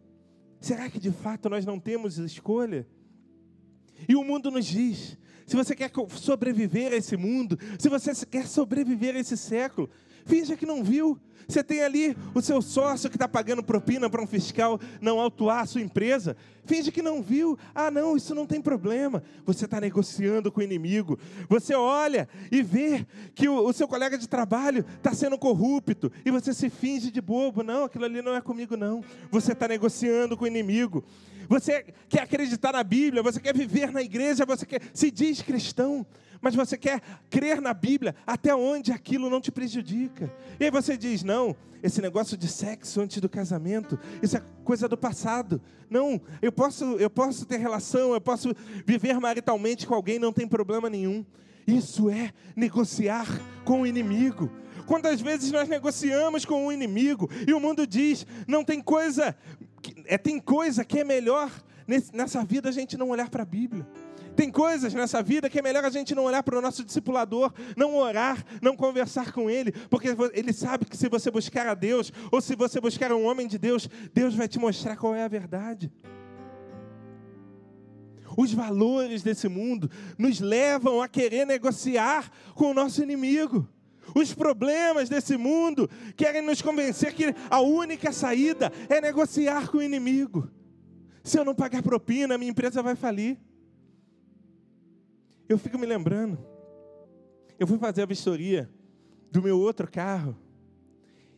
Será 0.59 0.89
que 0.89 0.99
de 0.99 1.11
fato 1.11 1.47
nós 1.47 1.65
não 1.65 1.79
temos 1.79 2.17
escolha? 2.17 2.85
E 4.09 4.17
o 4.17 4.25
mundo 4.25 4.51
nos 4.51 4.65
diz: 4.65 5.17
se 5.47 5.55
você 5.55 5.73
quer 5.73 5.89
sobreviver 6.09 6.91
a 6.91 6.97
esse 6.97 7.15
mundo, 7.15 7.57
se 7.79 7.87
você 7.87 8.11
quer 8.25 8.45
sobreviver 8.45 9.15
a 9.15 9.19
esse 9.19 9.37
século, 9.37 9.89
finja 10.25 10.57
que 10.57 10.65
não 10.65 10.83
viu. 10.83 11.17
Você 11.47 11.63
tem 11.63 11.81
ali 11.81 12.15
o 12.33 12.41
seu 12.41 12.61
sócio 12.61 13.09
que 13.09 13.15
está 13.15 13.27
pagando 13.27 13.63
propina 13.63 14.09
para 14.09 14.21
um 14.21 14.27
fiscal 14.27 14.79
não 14.99 15.19
autuar 15.19 15.61
a 15.61 15.65
sua 15.65 15.81
empresa. 15.81 16.35
Finge 16.65 16.91
que 16.91 17.01
não 17.01 17.21
viu. 17.21 17.57
Ah, 17.73 17.89
não, 17.89 18.15
isso 18.15 18.35
não 18.35 18.45
tem 18.45 18.61
problema. 18.61 19.23
Você 19.45 19.65
está 19.65 19.79
negociando 19.81 20.51
com 20.51 20.59
o 20.59 20.63
inimigo. 20.63 21.17
Você 21.49 21.73
olha 21.73 22.27
e 22.51 22.61
vê 22.61 23.05
que 23.33 23.49
o, 23.49 23.65
o 23.65 23.73
seu 23.73 23.87
colega 23.87 24.17
de 24.17 24.27
trabalho 24.27 24.85
está 24.97 25.13
sendo 25.13 25.37
corrupto. 25.37 26.11
E 26.25 26.31
você 26.31 26.53
se 26.53 26.69
finge 26.69 27.11
de 27.11 27.21
bobo. 27.21 27.63
Não, 27.63 27.85
aquilo 27.85 28.05
ali 28.05 28.21
não 28.21 28.35
é 28.35 28.41
comigo, 28.41 28.77
não. 28.77 29.03
Você 29.29 29.53
está 29.53 29.67
negociando 29.67 30.37
com 30.37 30.45
o 30.45 30.47
inimigo. 30.47 31.03
Você 31.49 31.85
quer 32.07 32.21
acreditar 32.21 32.71
na 32.71 32.83
Bíblia, 32.83 33.21
você 33.21 33.39
quer 33.39 33.53
viver 33.53 33.91
na 33.91 34.01
igreja, 34.01 34.45
você 34.45 34.65
quer, 34.65 34.81
se 34.93 35.11
diz 35.11 35.41
cristão 35.41 36.05
mas 36.41 36.55
você 36.55 36.75
quer 36.75 37.01
crer 37.29 37.61
na 37.61 37.73
Bíblia 37.73 38.15
até 38.25 38.53
onde 38.55 38.91
aquilo 38.91 39.29
não 39.29 39.39
te 39.39 39.51
prejudica. 39.51 40.33
E 40.59 40.65
aí 40.65 40.71
você 40.71 40.97
diz: 40.97 41.23
não, 41.31 41.55
esse 41.81 42.01
negócio 42.01 42.35
de 42.35 42.45
sexo 42.45 42.99
antes 42.99 43.21
do 43.21 43.29
casamento, 43.29 43.97
isso 44.21 44.35
é 44.35 44.43
coisa 44.65 44.85
do 44.85 44.97
passado. 44.97 45.61
Não, 45.89 46.19
eu 46.41 46.51
posso, 46.51 46.83
eu 46.97 47.09
posso 47.09 47.45
ter 47.45 47.55
relação, 47.55 48.13
eu 48.13 48.19
posso 48.19 48.53
viver 48.85 49.17
maritalmente 49.17 49.87
com 49.87 49.95
alguém, 49.95 50.19
não 50.19 50.33
tem 50.33 50.45
problema 50.45 50.89
nenhum. 50.89 51.25
Isso 51.65 52.09
é 52.09 52.33
negociar 52.53 53.25
com 53.63 53.83
o 53.83 53.87
inimigo. 53.87 54.51
Quantas 54.85 55.21
vezes 55.21 55.53
nós 55.53 55.69
negociamos 55.69 56.43
com 56.43 56.67
o 56.67 56.71
inimigo 56.71 57.29
e 57.47 57.53
o 57.53 57.61
mundo 57.61 57.87
diz: 57.87 58.27
não 58.45 58.61
tem 58.61 58.81
coisa, 58.81 59.33
é, 60.03 60.17
tem 60.17 60.37
coisa 60.37 60.83
que 60.83 60.99
é 60.99 61.05
melhor 61.05 61.49
nessa 62.11 62.43
vida 62.43 62.67
a 62.67 62.73
gente 62.73 62.97
não 62.97 63.09
olhar 63.09 63.29
para 63.29 63.43
a 63.43 63.45
Bíblia. 63.45 63.87
Tem 64.35 64.49
coisas 64.49 64.93
nessa 64.93 65.21
vida 65.21 65.49
que 65.49 65.59
é 65.59 65.61
melhor 65.61 65.83
a 65.83 65.89
gente 65.89 66.15
não 66.15 66.23
olhar 66.23 66.41
para 66.41 66.57
o 66.57 66.61
nosso 66.61 66.83
discipulador, 66.83 67.53
não 67.75 67.95
orar, 67.95 68.43
não 68.61 68.75
conversar 68.75 69.31
com 69.31 69.49
ele, 69.49 69.71
porque 69.89 70.09
ele 70.33 70.53
sabe 70.53 70.85
que 70.85 70.97
se 70.97 71.09
você 71.09 71.29
buscar 71.29 71.67
a 71.67 71.73
Deus, 71.73 72.11
ou 72.31 72.41
se 72.41 72.55
você 72.55 72.79
buscar 72.79 73.11
um 73.11 73.25
homem 73.25 73.47
de 73.47 73.57
Deus, 73.57 73.89
Deus 74.13 74.33
vai 74.33 74.47
te 74.47 74.57
mostrar 74.57 74.95
qual 74.95 75.13
é 75.13 75.23
a 75.23 75.27
verdade. 75.27 75.91
Os 78.37 78.53
valores 78.53 79.21
desse 79.21 79.49
mundo 79.49 79.89
nos 80.17 80.39
levam 80.39 81.01
a 81.01 81.07
querer 81.07 81.45
negociar 81.45 82.31
com 82.55 82.71
o 82.71 82.73
nosso 82.73 83.03
inimigo. 83.03 83.67
Os 84.15 84.33
problemas 84.33 85.09
desse 85.09 85.37
mundo 85.37 85.89
querem 86.15 86.41
nos 86.41 86.61
convencer 86.61 87.13
que 87.13 87.33
a 87.49 87.61
única 87.61 88.11
saída 88.11 88.71
é 88.89 88.99
negociar 88.99 89.69
com 89.69 89.77
o 89.77 89.83
inimigo. 89.83 90.49
Se 91.23 91.37
eu 91.37 91.45
não 91.45 91.53
pagar 91.53 91.83
propina, 91.83 92.37
minha 92.37 92.51
empresa 92.51 92.81
vai 92.81 92.95
falir. 92.95 93.37
Eu 95.51 95.57
fico 95.57 95.77
me 95.77 95.85
lembrando. 95.85 96.39
Eu 97.59 97.67
fui 97.67 97.77
fazer 97.77 98.03
a 98.03 98.05
vistoria 98.05 98.69
do 99.29 99.43
meu 99.43 99.59
outro 99.59 99.85
carro. 99.85 100.33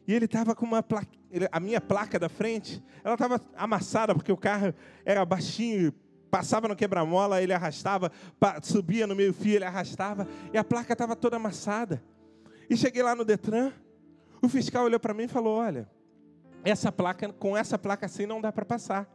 E 0.07 0.13
ele 0.13 0.25
estava 0.25 0.53
com 0.53 0.67
uma 0.67 0.83
placa, 0.83 1.07
a 1.51 1.59
minha 1.59 1.81
placa 1.81 2.19
da 2.19 2.29
frente, 2.29 2.83
ela 3.03 3.15
estava 3.15 3.41
amassada 3.55 4.13
porque 4.13 4.31
o 4.31 4.37
carro 4.37 4.71
era 5.03 5.25
baixinho, 5.25 5.91
passava 6.29 6.67
no 6.67 6.75
quebra-mola, 6.75 7.41
ele 7.41 7.53
arrastava, 7.53 8.11
subia 8.61 9.07
no 9.07 9.15
meio-fio, 9.15 9.55
ele 9.55 9.65
arrastava, 9.65 10.27
e 10.53 10.59
a 10.59 10.63
placa 10.63 10.93
estava 10.93 11.15
toda 11.15 11.37
amassada. 11.37 12.03
E 12.69 12.77
cheguei 12.77 13.01
lá 13.01 13.15
no 13.15 13.25
Detran, 13.25 13.71
o 14.43 14.47
fiscal 14.47 14.85
olhou 14.85 14.99
para 14.99 15.15
mim 15.15 15.23
e 15.23 15.27
falou: 15.27 15.57
"Olha, 15.57 15.89
essa 16.63 16.91
placa 16.91 17.33
com 17.33 17.57
essa 17.57 17.79
placa 17.79 18.05
assim 18.05 18.27
não 18.27 18.39
dá 18.39 18.51
para 18.51 18.63
passar". 18.63 19.09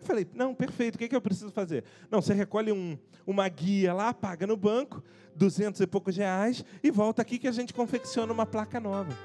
Eu 0.00 0.06
falei, 0.06 0.26
não, 0.34 0.54
perfeito, 0.54 0.94
o 0.94 0.98
que, 0.98 1.04
é 1.04 1.08
que 1.08 1.16
eu 1.16 1.20
preciso 1.20 1.50
fazer? 1.50 1.84
Não, 2.10 2.22
você 2.22 2.32
recolhe 2.32 2.72
um, 2.72 2.96
uma 3.26 3.48
guia 3.48 3.92
lá, 3.92 4.14
paga 4.14 4.46
no 4.46 4.56
banco, 4.56 5.02
duzentos 5.34 5.80
e 5.80 5.86
poucos 5.86 6.16
reais, 6.16 6.64
e 6.82 6.90
volta 6.90 7.22
aqui 7.22 7.38
que 7.38 7.48
a 7.48 7.52
gente 7.52 7.74
confecciona 7.74 8.32
uma 8.32 8.46
placa 8.46 8.78
nova. 8.80 9.16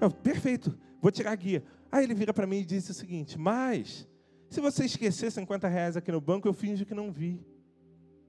Eu, 0.00 0.10
perfeito, 0.10 0.76
vou 1.00 1.10
tirar 1.10 1.32
a 1.32 1.36
guia. 1.36 1.64
Aí 1.90 2.04
ele 2.04 2.14
vira 2.14 2.32
para 2.32 2.46
mim 2.46 2.58
e 2.58 2.64
disse 2.64 2.90
o 2.90 2.94
seguinte, 2.94 3.38
mas, 3.38 4.06
se 4.48 4.60
você 4.60 4.84
esquecer 4.84 5.30
50 5.30 5.68
reais 5.68 5.96
aqui 5.96 6.12
no 6.12 6.20
banco, 6.20 6.46
eu 6.46 6.52
finjo 6.52 6.86
que 6.86 6.94
não 6.94 7.10
vi. 7.10 7.40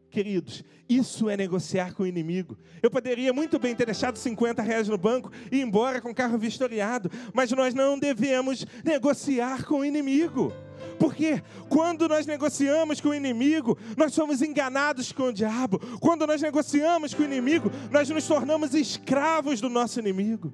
Queridos, 0.09 0.63
isso 0.87 1.29
é 1.29 1.35
negociar 1.35 1.93
com 1.93 2.03
o 2.03 2.07
inimigo. 2.07 2.57
Eu 2.81 2.89
poderia 2.89 3.33
muito 3.33 3.59
bem 3.59 3.75
ter 3.75 3.85
deixado 3.85 4.17
50 4.17 4.61
reais 4.61 4.87
no 4.87 4.97
banco 4.97 5.31
e 5.51 5.57
ir 5.57 5.61
embora 5.61 5.99
com 5.99 6.09
o 6.09 6.15
carro 6.15 6.37
vistoriado, 6.37 7.11
mas 7.33 7.51
nós 7.51 7.73
não 7.73 7.99
devemos 7.99 8.65
negociar 8.85 9.65
com 9.65 9.79
o 9.79 9.85
inimigo. 9.85 10.53
Porque 10.97 11.43
quando 11.69 12.07
nós 12.07 12.25
negociamos 12.25 13.01
com 13.01 13.09
o 13.09 13.13
inimigo, 13.13 13.77
nós 13.97 14.13
somos 14.13 14.41
enganados 14.41 15.11
com 15.11 15.23
o 15.23 15.33
diabo. 15.33 15.79
Quando 15.99 16.25
nós 16.25 16.41
negociamos 16.41 17.13
com 17.13 17.23
o 17.23 17.25
inimigo, 17.25 17.69
nós 17.91 18.09
nos 18.09 18.25
tornamos 18.25 18.73
escravos 18.73 19.59
do 19.59 19.69
nosso 19.69 19.99
inimigo. 19.99 20.53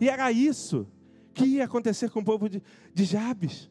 E 0.00 0.08
era 0.08 0.30
isso 0.30 0.86
que 1.34 1.44
ia 1.44 1.64
acontecer 1.64 2.08
com 2.10 2.20
o 2.20 2.24
povo 2.24 2.48
de, 2.48 2.62
de 2.94 3.04
Jabes. 3.04 3.68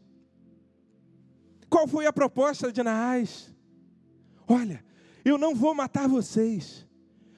Qual 1.70 1.88
foi 1.88 2.06
a 2.06 2.14
proposta 2.14 2.72
de 2.72 2.84
Naás? 2.84 3.55
Olha, 4.48 4.84
eu 5.24 5.38
não 5.38 5.56
vou 5.56 5.74
matar 5.74 6.08
vocês, 6.08 6.86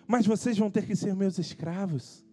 mas 0.07 0.25
vocês 0.25 0.57
vão 0.57 0.69
ter 0.69 0.85
que 0.85 0.95
ser 0.95 1.15
meus 1.15 1.37
escravos. 1.37 2.25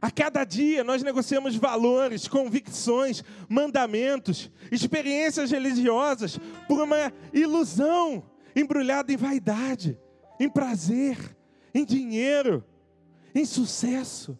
A 0.00 0.10
cada 0.10 0.44
dia 0.44 0.82
nós 0.82 1.02
negociamos 1.02 1.56
valores, 1.56 2.26
convicções, 2.26 3.22
mandamentos, 3.48 4.50
experiências 4.72 5.50
religiosas 5.50 6.38
por 6.66 6.82
uma 6.82 7.12
ilusão 7.32 8.22
embrulhada 8.56 9.12
em 9.12 9.16
vaidade, 9.16 9.98
em 10.38 10.48
prazer, 10.48 11.36
em 11.74 11.84
dinheiro, 11.84 12.64
em 13.34 13.44
sucesso. 13.44 14.38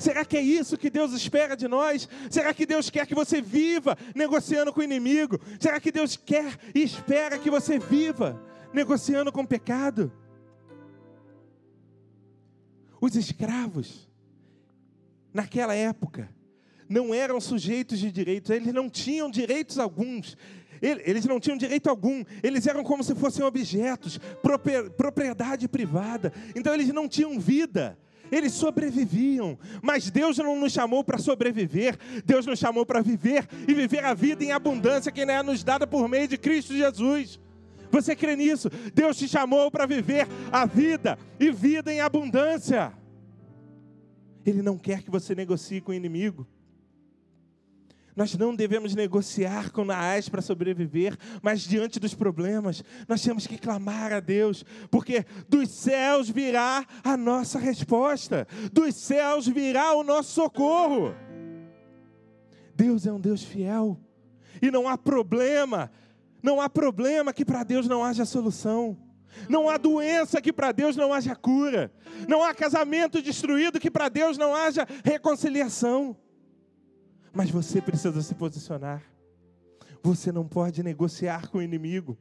Será 0.00 0.24
que 0.24 0.36
é 0.36 0.40
isso 0.40 0.78
que 0.78 0.88
Deus 0.88 1.12
espera 1.12 1.54
de 1.54 1.68
nós? 1.68 2.08
Será 2.30 2.54
que 2.54 2.64
Deus 2.64 2.88
quer 2.88 3.06
que 3.06 3.14
você 3.14 3.42
viva 3.42 3.98
negociando 4.14 4.72
com 4.72 4.80
o 4.80 4.82
inimigo? 4.82 5.38
Será 5.60 5.78
que 5.78 5.92
Deus 5.92 6.16
quer 6.16 6.58
e 6.74 6.82
espera 6.82 7.38
que 7.38 7.50
você 7.50 7.78
viva 7.78 8.42
negociando 8.72 9.30
com 9.30 9.42
o 9.42 9.46
pecado? 9.46 10.10
Os 12.98 13.14
escravos, 13.14 14.08
naquela 15.34 15.74
época, 15.74 16.30
não 16.88 17.12
eram 17.14 17.38
sujeitos 17.38 17.98
de 17.98 18.10
direitos, 18.10 18.50
eles 18.50 18.72
não 18.72 18.88
tinham 18.88 19.30
direitos 19.30 19.78
alguns. 19.78 20.34
Eles 20.82 21.26
não 21.26 21.38
tinham 21.38 21.58
direito 21.58 21.90
algum, 21.90 22.24
eles 22.42 22.66
eram 22.66 22.82
como 22.82 23.04
se 23.04 23.14
fossem 23.14 23.44
objetos, 23.44 24.18
propriedade 24.96 25.68
privada. 25.68 26.32
Então 26.56 26.72
eles 26.72 26.88
não 26.88 27.06
tinham 27.06 27.38
vida 27.38 27.98
eles 28.30 28.52
sobreviviam. 28.52 29.58
Mas 29.82 30.10
Deus 30.10 30.38
não 30.38 30.58
nos 30.58 30.72
chamou 30.72 31.02
para 31.02 31.18
sobreviver, 31.18 31.98
Deus 32.24 32.46
nos 32.46 32.58
chamou 32.58 32.86
para 32.86 33.00
viver 33.00 33.46
e 33.66 33.74
viver 33.74 34.04
a 34.04 34.14
vida 34.14 34.44
em 34.44 34.52
abundância 34.52 35.12
que 35.12 35.20
é 35.22 35.42
nos 35.42 35.62
dada 35.62 35.86
por 35.86 36.08
meio 36.08 36.28
de 36.28 36.36
Cristo 36.36 36.74
Jesus. 36.74 37.38
Você 37.90 38.14
crê 38.14 38.36
nisso? 38.36 38.70
Deus 38.94 39.16
te 39.16 39.26
chamou 39.26 39.70
para 39.70 39.86
viver 39.86 40.26
a 40.52 40.64
vida 40.64 41.18
e 41.38 41.50
vida 41.50 41.92
em 41.92 42.00
abundância. 42.00 42.92
Ele 44.44 44.62
não 44.62 44.78
quer 44.78 45.02
que 45.02 45.10
você 45.10 45.34
negocie 45.34 45.80
com 45.80 45.92
o 45.92 45.94
inimigo. 45.94 46.46
Nós 48.16 48.34
não 48.36 48.54
devemos 48.54 48.94
negociar 48.94 49.70
com 49.70 49.84
Naás 49.84 50.28
para 50.28 50.42
sobreviver, 50.42 51.16
mas 51.42 51.60
diante 51.62 52.00
dos 52.00 52.14
problemas, 52.14 52.82
nós 53.08 53.22
temos 53.22 53.46
que 53.46 53.56
clamar 53.56 54.12
a 54.12 54.20
Deus, 54.20 54.64
porque 54.90 55.24
dos 55.48 55.70
céus 55.70 56.28
virá 56.28 56.84
a 57.04 57.16
nossa 57.16 57.58
resposta, 57.58 58.46
dos 58.72 58.94
céus 58.94 59.46
virá 59.46 59.94
o 59.94 60.02
nosso 60.02 60.32
socorro. 60.32 61.14
Deus 62.74 63.06
é 63.06 63.12
um 63.12 63.20
Deus 63.20 63.42
fiel, 63.42 63.98
e 64.60 64.70
não 64.70 64.88
há 64.88 64.98
problema, 64.98 65.90
não 66.42 66.60
há 66.60 66.68
problema 66.68 67.32
que 67.32 67.44
para 67.44 67.62
Deus 67.62 67.86
não 67.86 68.04
haja 68.04 68.24
solução. 68.24 68.96
Não 69.48 69.68
há 69.68 69.76
doença 69.76 70.40
que 70.40 70.52
para 70.52 70.72
Deus 70.72 70.96
não 70.96 71.12
haja 71.12 71.36
cura. 71.36 71.92
Não 72.26 72.42
há 72.42 72.52
casamento 72.52 73.22
destruído 73.22 73.78
que 73.78 73.90
para 73.90 74.08
Deus 74.08 74.36
não 74.36 74.54
haja 74.54 74.86
reconciliação. 75.04 76.16
Mas 77.32 77.50
você 77.50 77.80
precisa 77.80 78.20
se 78.22 78.34
posicionar. 78.34 79.02
Você 80.02 80.32
não 80.32 80.46
pode 80.46 80.82
negociar 80.82 81.48
com 81.48 81.58
o 81.58 81.62
inimigo. 81.62 82.16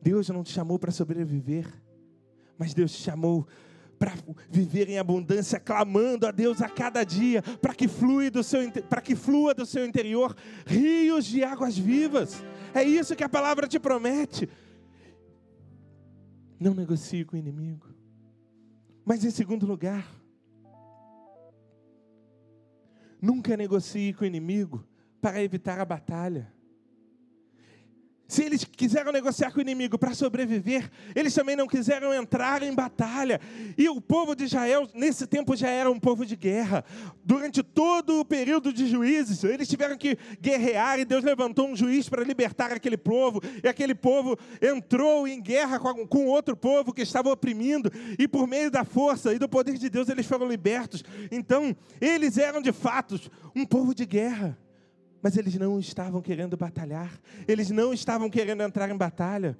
Deus 0.00 0.28
não 0.28 0.44
te 0.44 0.52
chamou 0.52 0.78
para 0.78 0.92
sobreviver, 0.92 1.66
mas 2.56 2.72
Deus 2.72 2.92
te 2.92 3.02
chamou 3.02 3.46
para 3.98 4.12
viver 4.48 4.88
em 4.88 4.98
abundância, 4.98 5.58
clamando 5.58 6.26
a 6.26 6.30
Deus 6.30 6.60
a 6.60 6.68
cada 6.68 7.02
dia, 7.02 7.42
para 7.42 7.74
que 7.74 7.88
flua 7.88 8.30
do 8.30 8.42
seu 8.42 8.70
para 8.88 9.00
que 9.00 9.16
flua 9.16 9.54
do 9.54 9.66
seu 9.66 9.84
interior 9.84 10.36
rios 10.64 11.24
de 11.24 11.42
águas 11.42 11.76
vivas. 11.76 12.42
É 12.74 12.82
isso 12.82 13.16
que 13.16 13.24
a 13.24 13.28
palavra 13.28 13.66
te 13.66 13.78
promete. 13.78 14.48
Não 16.58 16.74
negocie 16.74 17.24
com 17.24 17.36
o 17.36 17.38
inimigo. 17.38 17.88
Mas 19.04 19.24
em 19.24 19.30
segundo 19.30 19.66
lugar, 19.66 20.06
Nunca 23.20 23.56
negocie 23.56 24.12
com 24.12 24.24
o 24.24 24.26
inimigo 24.26 24.86
para 25.20 25.42
evitar 25.42 25.80
a 25.80 25.84
batalha. 25.84 26.52
Se 28.28 28.42
eles 28.42 28.64
quiseram 28.64 29.12
negociar 29.12 29.52
com 29.52 29.58
o 29.58 29.62
inimigo 29.62 29.96
para 29.96 30.12
sobreviver, 30.12 30.90
eles 31.14 31.32
também 31.32 31.54
não 31.54 31.68
quiseram 31.68 32.12
entrar 32.12 32.62
em 32.62 32.74
batalha. 32.74 33.40
E 33.78 33.88
o 33.88 34.00
povo 34.00 34.34
de 34.34 34.44
Israel, 34.44 34.88
nesse 34.94 35.26
tempo, 35.28 35.54
já 35.54 35.68
era 35.68 35.88
um 35.88 36.00
povo 36.00 36.26
de 36.26 36.34
guerra. 36.34 36.84
Durante 37.24 37.62
todo 37.62 38.18
o 38.18 38.24
período 38.24 38.72
de 38.72 38.86
juízes, 38.88 39.44
eles 39.44 39.68
tiveram 39.68 39.96
que 39.96 40.18
guerrear 40.40 40.98
e 40.98 41.04
Deus 41.04 41.22
levantou 41.22 41.68
um 41.68 41.76
juiz 41.76 42.08
para 42.08 42.24
libertar 42.24 42.72
aquele 42.72 42.96
povo. 42.96 43.40
E 43.62 43.68
aquele 43.68 43.94
povo 43.94 44.36
entrou 44.60 45.28
em 45.28 45.40
guerra 45.40 45.78
com 45.78 46.26
outro 46.26 46.56
povo 46.56 46.92
que 46.92 47.02
estava 47.02 47.30
oprimindo. 47.30 47.92
E 48.18 48.26
por 48.26 48.48
meio 48.48 48.72
da 48.72 48.84
força 48.84 49.32
e 49.32 49.38
do 49.38 49.48
poder 49.48 49.78
de 49.78 49.88
Deus, 49.88 50.08
eles 50.08 50.26
foram 50.26 50.48
libertos. 50.48 51.04
Então, 51.30 51.76
eles 52.00 52.38
eram 52.38 52.60
de 52.60 52.72
fato 52.72 53.20
um 53.54 53.64
povo 53.64 53.94
de 53.94 54.04
guerra. 54.04 54.58
Mas 55.22 55.36
eles 55.36 55.54
não 55.56 55.78
estavam 55.78 56.20
querendo 56.20 56.56
batalhar, 56.56 57.10
eles 57.48 57.70
não 57.70 57.92
estavam 57.92 58.28
querendo 58.30 58.62
entrar 58.62 58.90
em 58.90 58.96
batalha. 58.96 59.56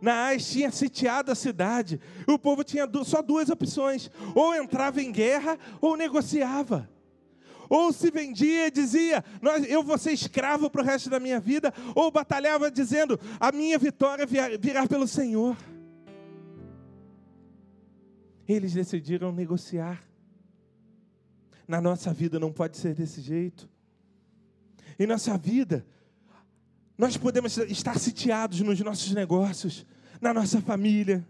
Naás 0.00 0.50
tinha 0.50 0.70
sitiado 0.70 1.32
a 1.32 1.34
cidade, 1.34 1.98
o 2.26 2.38
povo 2.38 2.62
tinha 2.62 2.88
só 3.04 3.22
duas 3.22 3.48
opções: 3.48 4.10
ou 4.34 4.54
entrava 4.54 5.00
em 5.00 5.10
guerra 5.10 5.58
ou 5.80 5.96
negociava. 5.96 6.88
Ou 7.70 7.90
se 7.94 8.10
vendia 8.10 8.66
e 8.66 8.70
dizia, 8.70 9.24
eu 9.66 9.82
vou 9.82 9.96
ser 9.96 10.12
escravo 10.12 10.68
para 10.68 10.82
o 10.82 10.84
resto 10.84 11.08
da 11.08 11.18
minha 11.18 11.40
vida, 11.40 11.72
ou 11.94 12.10
batalhava 12.10 12.70
dizendo, 12.70 13.18
a 13.40 13.50
minha 13.50 13.78
vitória 13.78 14.26
virá 14.26 14.86
pelo 14.86 15.08
Senhor. 15.08 15.56
Eles 18.46 18.74
decidiram 18.74 19.32
negociar. 19.32 20.04
Na 21.66 21.80
nossa 21.80 22.12
vida 22.12 22.38
não 22.38 22.52
pode 22.52 22.76
ser 22.76 22.94
desse 22.94 23.22
jeito 23.22 23.66
em 24.98 25.06
nossa 25.06 25.36
vida. 25.36 25.84
Nós 26.96 27.16
podemos 27.16 27.56
estar 27.58 27.98
sitiados 27.98 28.60
nos 28.60 28.80
nossos 28.80 29.12
negócios, 29.12 29.84
na 30.20 30.32
nossa 30.32 30.60
família, 30.60 31.26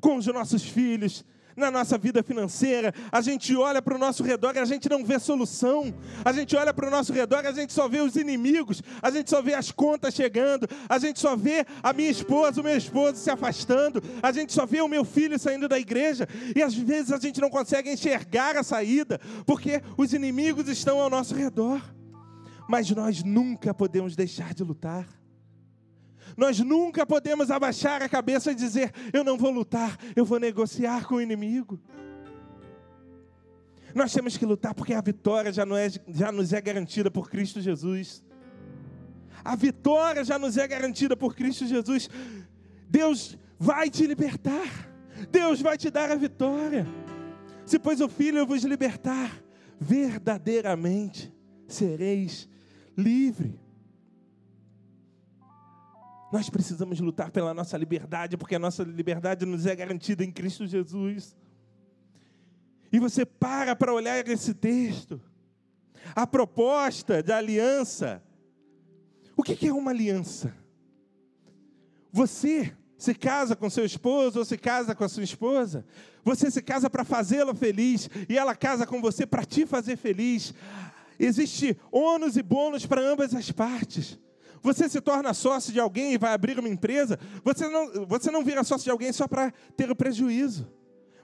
com 0.00 0.16
os 0.16 0.26
nossos 0.26 0.62
filhos, 0.62 1.24
na 1.56 1.70
nossa 1.70 1.98
vida 1.98 2.22
financeira. 2.22 2.92
A 3.10 3.20
gente 3.20 3.54
olha 3.56 3.82
para 3.82 3.94
o 3.94 3.98
nosso 3.98 4.22
redor 4.22 4.54
e 4.56 4.58
a 4.58 4.64
gente 4.64 4.88
não 4.88 5.04
vê 5.04 5.18
solução. 5.18 5.92
A 6.24 6.32
gente 6.32 6.56
olha 6.56 6.72
para 6.72 6.86
o 6.86 6.90
nosso 6.90 7.12
redor 7.12 7.44
e 7.44 7.48
a 7.48 7.52
gente 7.52 7.72
só 7.72 7.88
vê 7.88 8.00
os 8.00 8.16
inimigos. 8.16 8.82
A 9.02 9.10
gente 9.10 9.28
só 9.28 9.42
vê 9.42 9.54
as 9.54 9.70
contas 9.70 10.14
chegando. 10.14 10.68
A 10.88 10.98
gente 10.98 11.20
só 11.20 11.36
vê 11.36 11.66
a 11.82 11.92
minha 11.92 12.10
esposa, 12.10 12.60
o 12.60 12.64
meu 12.64 12.76
esposo 12.76 13.16
se 13.16 13.30
afastando. 13.30 14.02
A 14.22 14.32
gente 14.32 14.52
só 14.52 14.64
vê 14.64 14.80
o 14.80 14.88
meu 14.88 15.04
filho 15.04 15.38
saindo 15.38 15.68
da 15.68 15.78
igreja. 15.78 16.28
E 16.56 16.62
às 16.62 16.74
vezes 16.74 17.12
a 17.12 17.18
gente 17.18 17.40
não 17.40 17.50
consegue 17.50 17.90
enxergar 17.90 18.56
a 18.56 18.62
saída, 18.62 19.20
porque 19.44 19.82
os 19.96 20.12
inimigos 20.12 20.68
estão 20.68 21.00
ao 21.00 21.10
nosso 21.10 21.34
redor 21.34 21.82
mas 22.70 22.88
nós 22.92 23.24
nunca 23.24 23.74
podemos 23.74 24.14
deixar 24.14 24.54
de 24.54 24.62
lutar. 24.62 25.04
Nós 26.36 26.60
nunca 26.60 27.04
podemos 27.04 27.50
abaixar 27.50 28.00
a 28.00 28.08
cabeça 28.08 28.52
e 28.52 28.54
dizer: 28.54 28.92
Eu 29.12 29.24
não 29.24 29.36
vou 29.36 29.50
lutar, 29.50 29.98
eu 30.14 30.24
vou 30.24 30.38
negociar 30.38 31.04
com 31.04 31.16
o 31.16 31.20
inimigo. 31.20 31.80
Nós 33.92 34.12
temos 34.12 34.36
que 34.36 34.46
lutar 34.46 34.72
porque 34.72 34.94
a 34.94 35.00
vitória 35.00 35.52
já, 35.52 35.66
não 35.66 35.76
é, 35.76 35.88
já 36.06 36.30
nos 36.30 36.52
é 36.52 36.60
garantida 36.60 37.10
por 37.10 37.28
Cristo 37.28 37.60
Jesus. 37.60 38.22
A 39.44 39.56
vitória 39.56 40.22
já 40.22 40.38
nos 40.38 40.56
é 40.56 40.68
garantida 40.68 41.16
por 41.16 41.34
Cristo 41.34 41.66
Jesus. 41.66 42.08
Deus 42.88 43.36
vai 43.58 43.90
te 43.90 44.06
libertar. 44.06 44.88
Deus 45.28 45.60
vai 45.60 45.76
te 45.76 45.90
dar 45.90 46.08
a 46.08 46.14
vitória. 46.14 46.86
Se 47.66 47.80
pois 47.80 48.00
o 48.00 48.08
Filho 48.08 48.46
vos 48.46 48.62
libertar, 48.62 49.42
verdadeiramente 49.80 51.34
sereis 51.66 52.48
livre. 53.00 53.58
Nós 56.32 56.48
precisamos 56.48 57.00
lutar 57.00 57.30
pela 57.30 57.52
nossa 57.52 57.76
liberdade, 57.76 58.36
porque 58.36 58.54
a 58.54 58.58
nossa 58.58 58.84
liberdade 58.84 59.44
nos 59.44 59.66
é 59.66 59.74
garantida 59.74 60.24
em 60.24 60.30
Cristo 60.30 60.66
Jesus. 60.66 61.36
E 62.92 62.98
você 62.98 63.26
para 63.26 63.74
para 63.74 63.92
olhar 63.92 64.26
esse 64.28 64.54
texto. 64.54 65.20
A 66.14 66.26
proposta 66.26 67.22
de 67.22 67.32
aliança. 67.32 68.22
O 69.36 69.42
que 69.42 69.66
é 69.66 69.72
uma 69.72 69.90
aliança? 69.90 70.54
Você 72.12 72.72
se 72.96 73.14
casa 73.14 73.56
com 73.56 73.70
seu 73.70 73.84
esposo 73.84 74.40
ou 74.40 74.44
se 74.44 74.58
casa 74.58 74.94
com 74.94 75.02
a 75.02 75.08
sua 75.08 75.24
esposa. 75.24 75.84
Você 76.22 76.50
se 76.50 76.60
casa 76.60 76.90
para 76.90 77.04
fazê-la 77.04 77.54
feliz 77.54 78.10
e 78.28 78.36
ela 78.36 78.54
casa 78.54 78.86
com 78.86 79.00
você 79.00 79.24
para 79.24 79.44
te 79.44 79.66
fazer 79.66 79.96
feliz. 79.96 80.52
Existe 81.20 81.76
ônus 81.92 82.38
e 82.38 82.42
bônus 82.42 82.86
para 82.86 83.02
ambas 83.02 83.34
as 83.34 83.52
partes. 83.52 84.18
Você 84.62 84.88
se 84.88 85.02
torna 85.02 85.34
sócio 85.34 85.70
de 85.70 85.78
alguém 85.78 86.14
e 86.14 86.18
vai 86.18 86.32
abrir 86.32 86.58
uma 86.58 86.68
empresa, 86.68 87.18
você 87.44 87.68
não, 87.68 88.06
você 88.06 88.30
não 88.30 88.42
vira 88.42 88.64
sócio 88.64 88.84
de 88.84 88.90
alguém 88.90 89.12
só 89.12 89.28
para 89.28 89.52
ter 89.76 89.90
o 89.90 89.96
prejuízo. 89.96 90.66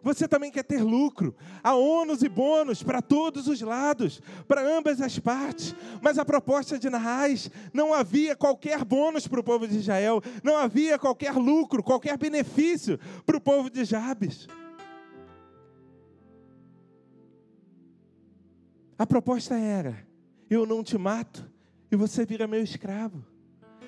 Você 0.02 0.28
também 0.28 0.52
quer 0.52 0.62
ter 0.62 0.84
lucro. 0.84 1.34
Há 1.64 1.74
ônus 1.74 2.22
e 2.22 2.28
bônus 2.28 2.82
para 2.82 3.02
todos 3.02 3.48
os 3.48 3.60
lados, 3.60 4.20
para 4.46 4.62
ambas 4.62 5.00
as 5.00 5.18
partes. 5.18 5.74
Mas 6.00 6.18
a 6.18 6.24
proposta 6.24 6.78
de 6.78 6.88
Narrais 6.88 7.50
não 7.72 7.92
havia 7.92 8.36
qualquer 8.36 8.84
bônus 8.84 9.26
para 9.26 9.40
o 9.40 9.44
povo 9.44 9.66
de 9.66 9.78
Israel, 9.78 10.22
não 10.44 10.56
havia 10.56 10.98
qualquer 10.98 11.32
lucro, 11.32 11.82
qualquer 11.82 12.16
benefício 12.18 13.00
para 13.24 13.36
o 13.36 13.40
povo 13.40 13.68
de 13.68 13.84
Jabes. 13.84 14.46
A 18.98 19.06
proposta 19.06 19.56
era: 19.56 20.06
eu 20.48 20.64
não 20.66 20.82
te 20.82 20.96
mato 20.96 21.50
e 21.90 21.96
você 21.96 22.24
vira 22.24 22.46
meu 22.46 22.62
escravo. 22.62 23.24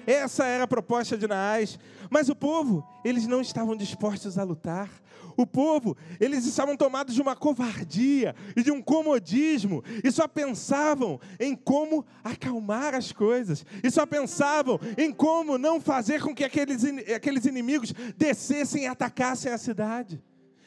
Essa 0.07 0.47
era 0.47 0.65
a 0.65 0.69
proposta 0.69 1.19
de 1.19 1.27
Naás. 1.27 1.79
Mas 2.09 2.31
o 2.31 2.35
povo, 2.35 2.83
eles 3.05 3.27
não 3.27 3.43
estavam 3.43 3.77
dispostos 3.77 4.39
a 4.39 4.43
lutar. 4.43 4.89
O 5.37 5.47
povo, 5.47 5.97
eles 6.19 6.47
estavam 6.47 6.77
tomados 6.77 7.15
de 7.15 7.21
uma 7.21 7.37
covardia 7.37 8.35
e 8.57 8.63
de 8.63 8.73
um 8.73 8.83
comodismo, 8.83 9.85
e 10.03 10.11
só 10.11 10.27
pensavam 10.27 11.21
em 11.39 11.55
como 11.55 12.05
acalmar 12.25 12.93
as 12.93 13.13
coisas, 13.13 13.65
e 13.85 13.89
só 13.89 14.05
pensavam 14.05 14.81
em 14.97 15.13
como 15.13 15.57
não 15.57 15.81
fazer 15.81 16.21
com 16.23 16.35
que 16.35 16.43
aqueles, 16.43 16.83
aqueles 17.15 17.45
inimigos 17.45 17.93
descessem 18.17 18.85
e 18.85 18.87
atacassem 18.87 19.53
a 19.53 19.59
cidade. 19.59 20.21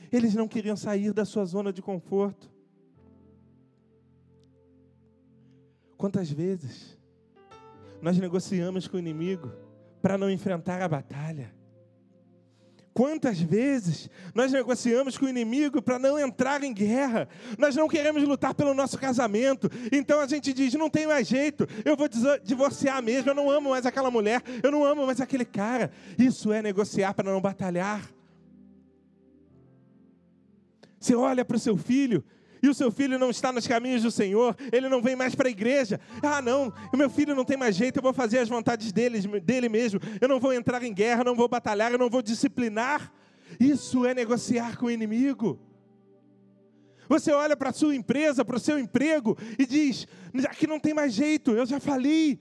Eles 0.09 0.35
não 0.35 0.47
queriam 0.47 0.77
sair 0.77 1.11
da 1.11 1.25
sua 1.25 1.43
zona 1.43 1.73
de 1.73 1.81
conforto. 1.81 2.49
Quantas 6.01 6.31
vezes 6.31 6.97
nós 8.01 8.17
negociamos 8.17 8.87
com 8.87 8.97
o 8.97 8.99
inimigo 8.99 9.51
para 10.01 10.17
não 10.17 10.31
enfrentar 10.31 10.81
a 10.81 10.87
batalha? 10.87 11.53
Quantas 12.91 13.39
vezes 13.39 14.09
nós 14.33 14.51
negociamos 14.51 15.15
com 15.15 15.25
o 15.25 15.29
inimigo 15.29 15.79
para 15.79 15.99
não 15.99 16.17
entrar 16.17 16.63
em 16.63 16.73
guerra? 16.73 17.29
Nós 17.55 17.75
não 17.75 17.87
queremos 17.87 18.23
lutar 18.23 18.55
pelo 18.55 18.73
nosso 18.73 18.97
casamento, 18.97 19.69
então 19.91 20.19
a 20.19 20.25
gente 20.25 20.51
diz: 20.53 20.73
não 20.73 20.89
tem 20.89 21.05
mais 21.05 21.27
jeito, 21.27 21.67
eu 21.85 21.95
vou 21.95 22.09
divorciar 22.43 22.99
mesmo, 23.03 23.29
eu 23.29 23.35
não 23.35 23.51
amo 23.51 23.69
mais 23.69 23.85
aquela 23.85 24.09
mulher, 24.09 24.41
eu 24.63 24.71
não 24.71 24.83
amo 24.83 25.05
mais 25.05 25.21
aquele 25.21 25.45
cara. 25.45 25.91
Isso 26.17 26.51
é 26.51 26.63
negociar 26.63 27.13
para 27.13 27.31
não 27.31 27.39
batalhar. 27.39 28.11
Você 30.99 31.13
olha 31.13 31.45
para 31.45 31.57
o 31.57 31.59
seu 31.59 31.77
filho 31.77 32.23
e 32.61 32.69
o 32.69 32.73
seu 32.73 32.91
filho 32.91 33.17
não 33.17 33.29
está 33.29 33.51
nos 33.51 33.67
caminhos 33.67 34.03
do 34.03 34.11
Senhor, 34.11 34.55
ele 34.71 34.87
não 34.87 35.01
vem 35.01 35.15
mais 35.15 35.33
para 35.33 35.47
a 35.47 35.51
igreja. 35.51 35.99
Ah, 36.21 36.41
não, 36.41 36.71
o 36.93 36.97
meu 36.97 37.09
filho 37.09 37.35
não 37.35 37.43
tem 37.43 37.57
mais 37.57 37.75
jeito, 37.75 37.97
eu 37.97 38.03
vou 38.03 38.13
fazer 38.13 38.39
as 38.39 38.49
vontades 38.49 38.91
dele, 38.91 39.19
dele 39.39 39.67
mesmo. 39.67 39.99
Eu 40.19 40.27
não 40.27 40.39
vou 40.39 40.53
entrar 40.53 40.83
em 40.83 40.93
guerra, 40.93 41.23
não 41.23 41.35
vou 41.35 41.47
batalhar, 41.47 41.91
eu 41.91 41.97
não 41.97 42.09
vou 42.09 42.21
disciplinar. 42.21 43.11
Isso 43.59 44.05
é 44.05 44.13
negociar 44.13 44.77
com 44.77 44.85
o 44.85 44.91
inimigo. 44.91 45.59
Você 47.09 47.31
olha 47.31 47.57
para 47.57 47.71
a 47.71 47.73
sua 47.73 47.95
empresa, 47.95 48.45
para 48.45 48.55
o 48.55 48.59
seu 48.59 48.79
emprego 48.79 49.37
e 49.59 49.65
diz: 49.65 50.07
aqui 50.49 50.65
não 50.65 50.79
tem 50.79 50.93
mais 50.93 51.13
jeito, 51.13 51.51
eu 51.51 51.65
já 51.65 51.79
falei. 51.79 52.39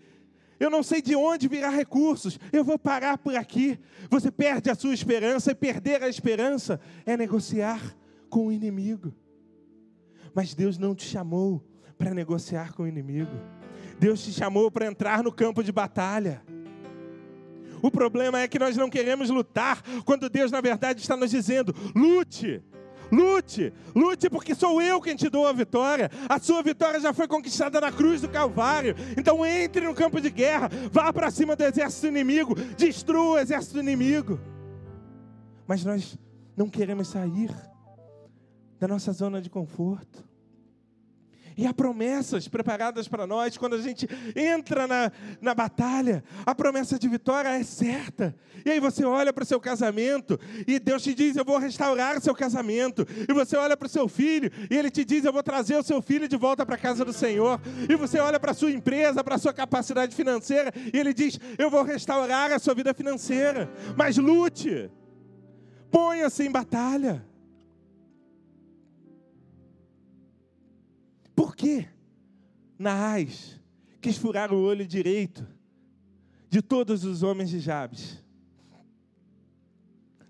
Eu 0.60 0.68
não 0.68 0.82
sei 0.82 1.00
de 1.00 1.16
onde 1.16 1.48
virá 1.48 1.70
recursos, 1.70 2.38
eu 2.52 2.62
vou 2.62 2.78
parar 2.78 3.16
por 3.16 3.34
aqui. 3.34 3.80
Você 4.10 4.30
perde 4.30 4.68
a 4.68 4.74
sua 4.74 4.92
esperança 4.92 5.52
e 5.52 5.54
perder 5.54 6.02
a 6.02 6.08
esperança 6.08 6.78
é 7.06 7.16
negociar 7.16 7.80
com 8.28 8.48
o 8.48 8.52
inimigo. 8.52 9.12
Mas 10.34 10.54
Deus 10.54 10.78
não 10.78 10.94
te 10.94 11.06
chamou 11.06 11.62
para 11.98 12.14
negociar 12.14 12.72
com 12.72 12.84
o 12.84 12.88
inimigo. 12.88 13.30
Deus 13.98 14.22
te 14.22 14.32
chamou 14.32 14.70
para 14.70 14.86
entrar 14.86 15.22
no 15.22 15.30
campo 15.30 15.62
de 15.62 15.70
batalha. 15.70 16.42
O 17.82 17.90
problema 17.90 18.40
é 18.40 18.48
que 18.48 18.58
nós 18.58 18.76
não 18.76 18.90
queremos 18.90 19.30
lutar, 19.30 19.82
quando 20.04 20.28
Deus, 20.28 20.50
na 20.50 20.60
verdade, 20.60 21.00
está 21.00 21.16
nos 21.16 21.30
dizendo: 21.30 21.74
lute, 21.94 22.62
lute, 23.10 23.72
lute, 23.94 24.30
porque 24.30 24.54
sou 24.54 24.80
eu 24.80 25.00
quem 25.00 25.16
te 25.16 25.28
dou 25.28 25.46
a 25.46 25.52
vitória. 25.52 26.10
A 26.28 26.38
sua 26.38 26.62
vitória 26.62 27.00
já 27.00 27.12
foi 27.12 27.26
conquistada 27.26 27.80
na 27.80 27.90
cruz 27.90 28.20
do 28.20 28.28
Calvário. 28.28 28.94
Então 29.16 29.44
entre 29.44 29.86
no 29.86 29.94
campo 29.94 30.20
de 30.20 30.30
guerra, 30.30 30.70
vá 30.90 31.12
para 31.12 31.30
cima 31.30 31.56
do 31.56 31.64
exército 31.64 32.06
inimigo, 32.06 32.54
destrua 32.76 33.32
o 33.32 33.38
exército 33.38 33.78
inimigo. 33.78 34.38
Mas 35.66 35.84
nós 35.84 36.18
não 36.56 36.68
queremos 36.68 37.08
sair 37.08 37.50
da 38.80 38.88
nossa 38.88 39.12
zona 39.12 39.42
de 39.42 39.50
conforto. 39.50 40.24
E 41.56 41.66
há 41.66 41.74
promessas 41.74 42.48
preparadas 42.48 43.06
para 43.06 43.26
nós 43.26 43.58
quando 43.58 43.74
a 43.74 43.82
gente 43.82 44.08
entra 44.34 44.86
na, 44.86 45.12
na 45.42 45.54
batalha. 45.54 46.24
A 46.46 46.54
promessa 46.54 46.98
de 46.98 47.06
vitória 47.06 47.48
é 47.50 47.62
certa. 47.62 48.34
E 48.64 48.70
aí 48.70 48.80
você 48.80 49.04
olha 49.04 49.30
para 49.30 49.42
o 49.42 49.46
seu 49.46 49.60
casamento 49.60 50.40
e 50.66 50.78
Deus 50.78 51.02
te 51.02 51.12
diz: 51.12 51.36
Eu 51.36 51.44
vou 51.44 51.58
restaurar 51.58 52.16
o 52.16 52.20
seu 52.20 52.34
casamento. 52.34 53.06
E 53.28 53.32
você 53.34 53.58
olha 53.58 53.76
para 53.76 53.84
o 53.84 53.90
seu 53.90 54.08
filho 54.08 54.50
e 54.70 54.74
ele 54.74 54.90
te 54.90 55.04
diz: 55.04 55.22
Eu 55.22 55.34
vou 55.34 55.42
trazer 55.42 55.76
o 55.76 55.82
seu 55.82 56.00
filho 56.00 56.26
de 56.26 56.36
volta 56.36 56.64
para 56.64 56.76
a 56.76 56.78
casa 56.78 57.04
do 57.04 57.12
Senhor. 57.12 57.60
E 57.90 57.94
você 57.94 58.18
olha 58.18 58.40
para 58.40 58.52
a 58.52 58.54
sua 58.54 58.70
empresa, 58.70 59.22
para 59.22 59.34
a 59.34 59.38
sua 59.38 59.52
capacidade 59.52 60.14
financeira 60.16 60.72
e 60.94 60.98
ele 60.98 61.12
diz: 61.12 61.38
Eu 61.58 61.68
vou 61.68 61.82
restaurar 61.82 62.52
a 62.52 62.58
sua 62.58 62.74
vida 62.74 62.94
financeira. 62.94 63.70
Mas 63.98 64.16
lute, 64.16 64.90
ponha-se 65.90 66.42
em 66.42 66.50
batalha. 66.50 67.28
Que 71.60 71.86
Naás 72.78 73.60
quis 74.00 74.16
furar 74.16 74.50
o 74.50 74.62
olho 74.62 74.86
direito 74.86 75.46
de 76.48 76.62
todos 76.62 77.04
os 77.04 77.22
homens 77.22 77.50
de 77.50 77.60
Jabes? 77.60 78.24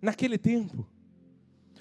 Naquele 0.03 0.37
tempo, 0.37 0.85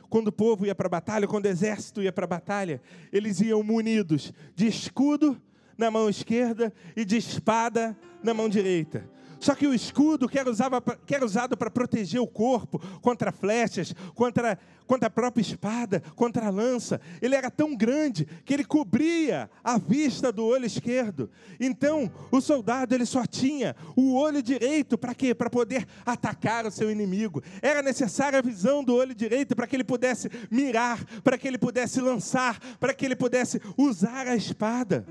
quando 0.08 0.28
o 0.28 0.32
povo 0.32 0.68
ia 0.68 0.76
para 0.76 0.86
a 0.86 0.92
batalha, 0.92 1.28
quando 1.28 1.46
o 1.46 1.48
exército 1.48 2.04
ia 2.04 2.14
para 2.14 2.26
a 2.26 2.28
batalha, 2.28 2.80
eles 3.12 3.42
iam 3.42 3.64
munidos 3.64 4.32
de 4.54 4.68
escudo 4.68 5.42
na 5.76 5.90
mão 5.90 6.08
esquerda 6.08 6.72
e 6.96 7.04
de 7.04 7.18
espada 7.18 7.98
na 8.22 8.36
mão 8.36 8.48
direita. 8.48 9.10
Só 9.40 9.56
que 9.56 9.66
o 9.66 9.74
escudo 9.74 10.28
que 10.28 10.38
era, 10.38 10.50
usava, 10.50 10.82
que 10.82 11.16
era 11.16 11.26
usado 11.26 11.56
para 11.56 11.72
proteger 11.72 12.20
o 12.20 12.28
corpo 12.28 12.80
contra 13.02 13.32
flechas, 13.32 13.96
contra, 14.14 14.60
contra 14.86 15.08
a 15.08 15.10
própria 15.10 15.42
espada, 15.42 16.04
contra 16.16 16.48
a 16.48 16.50
lança, 16.50 17.00
ele 17.22 17.36
era 17.36 17.50
tão 17.50 17.76
grande 17.76 18.26
que 18.44 18.54
ele 18.54 18.66
cobria 18.66 19.50
a 19.64 19.78
vista 19.78 20.32
do 20.32 20.46
olho 20.46 20.66
esquerdo. 20.66 21.30
Então, 21.60 22.12
o 22.30 22.42
soldado 22.42 22.94
ele 22.94 23.06
só 23.06 23.26
tinha 23.26 23.76
o 23.96 24.14
olho 24.14 24.44
direito 24.44 24.98
para 24.98 25.16
quê? 25.16 25.34
Para 25.34 25.50
poder 25.50 25.88
atacar 26.06 26.66
o 26.66 26.72
seu 26.72 26.92
inimigo. 26.92 27.42
Era 27.62 27.82
necessária 27.82 28.40
a 28.40 28.42
visão 28.42 28.84
do 28.84 28.94
olho 28.94 29.16
direito 29.16 29.56
para 29.56 29.68
que 29.68 29.76
ele 29.76 29.86
pudesse 29.86 30.30
mirar, 30.52 31.04
para 31.24 31.38
que 31.38 31.48
ele 31.48 31.58
pudesse 31.58 32.02
lançar, 32.02 32.60
para 32.78 32.94
que 32.94 33.06
ele 33.06 33.16
pudesse 33.16 33.62
usar 33.78 34.28
a 34.28 34.36
espada. 34.36 35.06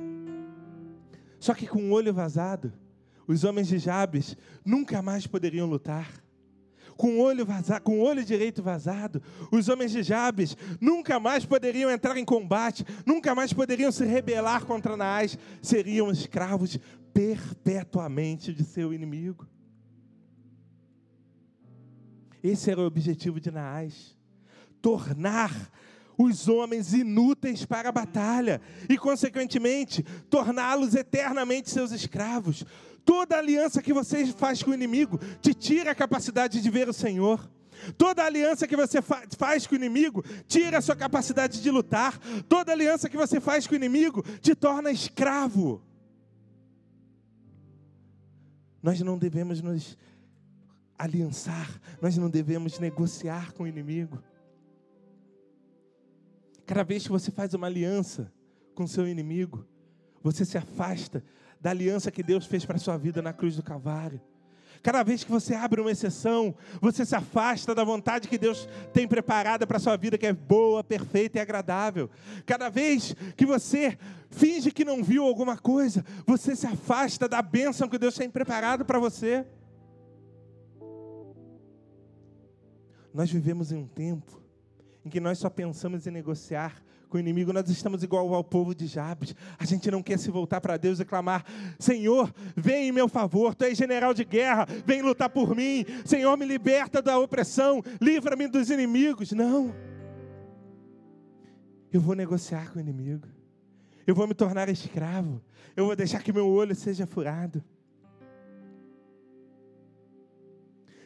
Só 1.40 1.54
que 1.54 1.66
com 1.66 1.88
o 1.88 1.92
olho 1.92 2.12
vazado, 2.12 2.72
os 3.28 3.44
homens 3.44 3.68
de 3.68 3.78
Jabes 3.78 4.36
nunca 4.64 5.02
mais 5.02 5.26
poderiam 5.26 5.66
lutar. 5.66 6.10
Com 6.96 7.18
o 7.18 7.20
olho 7.20 7.46
vazado, 7.46 7.84
com 7.84 8.00
o 8.00 8.02
olho 8.02 8.24
direito 8.24 8.60
vazado, 8.60 9.22
os 9.52 9.68
homens 9.68 9.92
de 9.92 10.02
Jabes 10.02 10.56
nunca 10.80 11.20
mais 11.20 11.44
poderiam 11.44 11.88
entrar 11.88 12.16
em 12.16 12.24
combate, 12.24 12.84
nunca 13.06 13.34
mais 13.36 13.52
poderiam 13.52 13.92
se 13.92 14.04
rebelar 14.04 14.64
contra 14.64 14.96
Naás, 14.96 15.38
seriam 15.62 16.10
escravos 16.10 16.76
perpetuamente 17.12 18.52
de 18.52 18.64
seu 18.64 18.92
inimigo. 18.92 19.46
Esse 22.42 22.70
era 22.70 22.80
o 22.80 22.86
objetivo 22.86 23.38
de 23.38 23.50
Naás: 23.50 24.16
tornar 24.80 25.70
os 26.16 26.48
homens 26.48 26.92
inúteis 26.92 27.64
para 27.64 27.90
a 27.90 27.92
batalha 27.92 28.60
e, 28.88 28.98
consequentemente, 28.98 30.02
torná-los 30.28 30.96
eternamente 30.96 31.70
seus 31.70 31.92
escravos. 31.92 32.64
Toda 33.08 33.38
aliança 33.38 33.80
que 33.80 33.90
você 33.90 34.26
faz 34.34 34.62
com 34.62 34.70
o 34.70 34.74
inimigo 34.74 35.18
te 35.40 35.54
tira 35.54 35.92
a 35.92 35.94
capacidade 35.94 36.60
de 36.60 36.68
ver 36.68 36.90
o 36.90 36.92
Senhor. 36.92 37.50
Toda 37.96 38.22
aliança 38.22 38.68
que 38.68 38.76
você 38.76 39.00
fa 39.00 39.22
faz 39.38 39.66
com 39.66 39.74
o 39.74 39.78
inimigo 39.78 40.22
tira 40.46 40.76
a 40.76 40.82
sua 40.82 40.94
capacidade 40.94 41.62
de 41.62 41.70
lutar. 41.70 42.18
Toda 42.46 42.70
aliança 42.70 43.08
que 43.08 43.16
você 43.16 43.40
faz 43.40 43.66
com 43.66 43.72
o 43.72 43.76
inimigo 43.76 44.22
te 44.42 44.54
torna 44.54 44.90
escravo. 44.90 45.82
Nós 48.82 49.00
não 49.00 49.16
devemos 49.16 49.62
nos 49.62 49.96
aliançar, 50.98 51.80
nós 52.02 52.14
não 52.18 52.28
devemos 52.28 52.78
negociar 52.78 53.54
com 53.54 53.62
o 53.62 53.66
inimigo. 53.66 54.22
Cada 56.66 56.82
vez 56.82 57.04
que 57.04 57.10
você 57.10 57.30
faz 57.30 57.54
uma 57.54 57.68
aliança 57.68 58.30
com 58.74 58.86
seu 58.86 59.08
inimigo, 59.08 59.66
você 60.32 60.44
se 60.44 60.58
afasta 60.58 61.24
da 61.58 61.70
aliança 61.70 62.10
que 62.10 62.22
Deus 62.22 62.44
fez 62.44 62.64
para 62.64 62.76
a 62.76 62.78
sua 62.78 62.98
vida 62.98 63.22
na 63.22 63.32
cruz 63.32 63.56
do 63.56 63.62
Calvário. 63.62 64.20
Cada 64.82 65.02
vez 65.02 65.24
que 65.24 65.30
você 65.30 65.54
abre 65.54 65.80
uma 65.80 65.90
exceção, 65.90 66.54
você 66.80 67.04
se 67.04 67.16
afasta 67.16 67.74
da 67.74 67.82
vontade 67.82 68.28
que 68.28 68.36
Deus 68.36 68.68
tem 68.92 69.08
preparada 69.08 69.66
para 69.66 69.78
a 69.78 69.80
sua 69.80 69.96
vida, 69.96 70.18
que 70.18 70.26
é 70.26 70.32
boa, 70.32 70.84
perfeita 70.84 71.38
e 71.38 71.40
agradável. 71.40 72.10
Cada 72.46 72.68
vez 72.68 73.16
que 73.36 73.46
você 73.46 73.98
finge 74.30 74.70
que 74.70 74.84
não 74.84 75.02
viu 75.02 75.24
alguma 75.24 75.56
coisa, 75.56 76.04
você 76.26 76.54
se 76.54 76.66
afasta 76.66 77.26
da 77.26 77.40
bênção 77.40 77.88
que 77.88 77.98
Deus 77.98 78.14
tem 78.14 78.28
preparado 78.30 78.84
para 78.84 78.98
você. 78.98 79.46
Nós 83.12 83.30
vivemos 83.30 83.72
em 83.72 83.78
um 83.78 83.86
tempo 83.86 84.40
em 85.04 85.08
que 85.08 85.18
nós 85.20 85.38
só 85.38 85.48
pensamos 85.48 86.06
em 86.06 86.10
negociar 86.10 86.82
com 87.08 87.16
o 87.16 87.20
inimigo, 87.20 87.52
nós 87.52 87.68
estamos 87.68 88.02
igual 88.02 88.32
ao 88.34 88.44
povo 88.44 88.74
de 88.74 88.86
Jabes. 88.86 89.34
A 89.58 89.64
gente 89.64 89.90
não 89.90 90.02
quer 90.02 90.18
se 90.18 90.30
voltar 90.30 90.60
para 90.60 90.76
Deus 90.76 91.00
e 91.00 91.04
clamar: 91.04 91.44
Senhor, 91.78 92.32
vem 92.54 92.88
em 92.88 92.92
meu 92.92 93.08
favor, 93.08 93.54
tu 93.54 93.64
és 93.64 93.76
general 93.76 94.12
de 94.12 94.24
guerra, 94.24 94.66
vem 94.86 95.02
lutar 95.02 95.30
por 95.30 95.56
mim. 95.56 95.84
Senhor, 96.04 96.36
me 96.36 96.44
liberta 96.44 97.00
da 97.00 97.18
opressão, 97.18 97.82
livra-me 98.00 98.46
dos 98.46 98.70
inimigos. 98.70 99.32
Não. 99.32 99.74
Eu 101.92 102.00
vou 102.00 102.14
negociar 102.14 102.70
com 102.70 102.78
o 102.78 102.82
inimigo. 102.82 103.26
Eu 104.06 104.14
vou 104.14 104.26
me 104.26 104.34
tornar 104.34 104.68
escravo. 104.68 105.42
Eu 105.74 105.86
vou 105.86 105.96
deixar 105.96 106.22
que 106.22 106.32
meu 106.32 106.46
olho 106.46 106.74
seja 106.74 107.06
furado. 107.06 107.64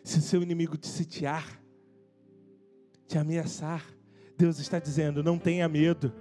Se 0.03 0.19
o 0.19 0.23
seu 0.23 0.43
inimigo 0.43 0.77
te 0.77 0.89
sitiar, 0.89 1.61
te 3.07 3.19
ameaçar, 3.19 3.85
Deus 4.43 4.59
está 4.59 4.81
dizendo: 4.81 5.23
não 5.23 5.39
tenha 5.39 5.69
medo. 5.69 6.13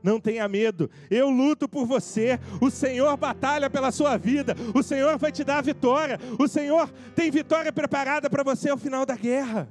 Não 0.00 0.20
tenha 0.20 0.46
medo, 0.46 0.90
eu 1.10 1.30
luto 1.30 1.66
por 1.66 1.86
você. 1.86 2.38
O 2.60 2.70
Senhor 2.70 3.16
batalha 3.16 3.70
pela 3.70 3.90
sua 3.90 4.18
vida. 4.18 4.54
O 4.74 4.82
Senhor 4.82 5.16
vai 5.16 5.32
te 5.32 5.42
dar 5.42 5.56
a 5.56 5.62
vitória. 5.62 6.20
O 6.38 6.46
Senhor 6.46 6.90
tem 7.16 7.30
vitória 7.30 7.72
preparada 7.72 8.28
para 8.28 8.42
você 8.42 8.68
ao 8.68 8.76
final 8.76 9.06
da 9.06 9.16
guerra. 9.16 9.66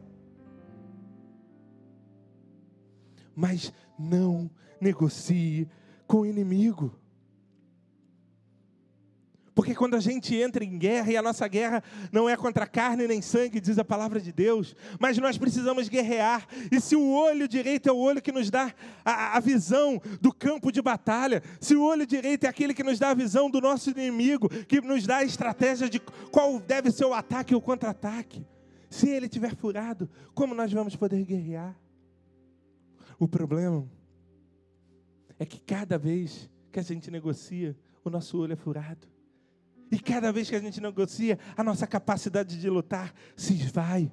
Mas 3.35 3.71
não 3.97 4.49
negocie 4.81 5.69
com 6.07 6.21
o 6.21 6.25
inimigo. 6.25 6.99
Porque 9.55 9.75
quando 9.75 9.95
a 9.95 9.99
gente 9.99 10.35
entra 10.35 10.63
em 10.63 10.77
guerra, 10.77 11.11
e 11.11 11.17
a 11.17 11.21
nossa 11.21 11.47
guerra 11.47 11.83
não 12.11 12.27
é 12.27 12.35
contra 12.35 12.65
carne 12.65 13.07
nem 13.07 13.21
sangue, 13.21 13.59
diz 13.59 13.77
a 13.77 13.85
palavra 13.85 14.19
de 14.19 14.31
Deus, 14.31 14.75
mas 14.99 15.17
nós 15.19 15.37
precisamos 15.37 15.87
guerrear. 15.87 16.47
E 16.71 16.81
se 16.81 16.95
o 16.95 17.11
olho 17.11 17.47
direito 17.47 17.87
é 17.87 17.91
o 17.91 17.97
olho 17.97 18.21
que 18.21 18.31
nos 18.31 18.49
dá 18.49 18.73
a, 19.05 19.37
a 19.37 19.39
visão 19.39 20.01
do 20.19 20.33
campo 20.33 20.71
de 20.71 20.81
batalha, 20.81 21.43
se 21.59 21.75
o 21.75 21.83
olho 21.83 22.05
direito 22.05 22.45
é 22.45 22.47
aquele 22.47 22.73
que 22.73 22.83
nos 22.83 22.97
dá 22.97 23.11
a 23.11 23.13
visão 23.13 23.49
do 23.49 23.61
nosso 23.61 23.91
inimigo, 23.91 24.49
que 24.49 24.81
nos 24.81 25.05
dá 25.05 25.17
a 25.17 25.23
estratégia 25.23 25.87
de 25.87 25.99
qual 26.31 26.59
deve 26.59 26.89
ser 26.91 27.05
o 27.05 27.13
ataque 27.13 27.53
ou 27.53 27.61
o 27.61 27.63
contra-ataque, 27.63 28.43
se 28.89 29.07
ele 29.07 29.29
tiver 29.29 29.55
furado, 29.55 30.09
como 30.33 30.55
nós 30.55 30.71
vamos 30.71 30.95
poder 30.95 31.23
guerrear? 31.25 31.75
O 33.19 33.27
problema 33.27 33.87
é 35.37 35.45
que 35.45 35.59
cada 35.59 35.97
vez 35.97 36.49
que 36.71 36.79
a 36.79 36.83
gente 36.83 37.11
negocia, 37.11 37.77
o 38.03 38.09
nosso 38.09 38.39
olho 38.39 38.53
é 38.53 38.55
furado. 38.55 39.12
E 39.93 39.99
cada 39.99 40.31
vez 40.31 40.49
que 40.49 40.55
a 40.55 40.59
gente 40.59 40.81
negocia, 40.81 41.37
a 41.55 41.63
nossa 41.63 41.85
capacidade 41.85 42.59
de 42.59 42.67
lutar 42.67 43.13
se 43.37 43.53
esvai. 43.53 44.11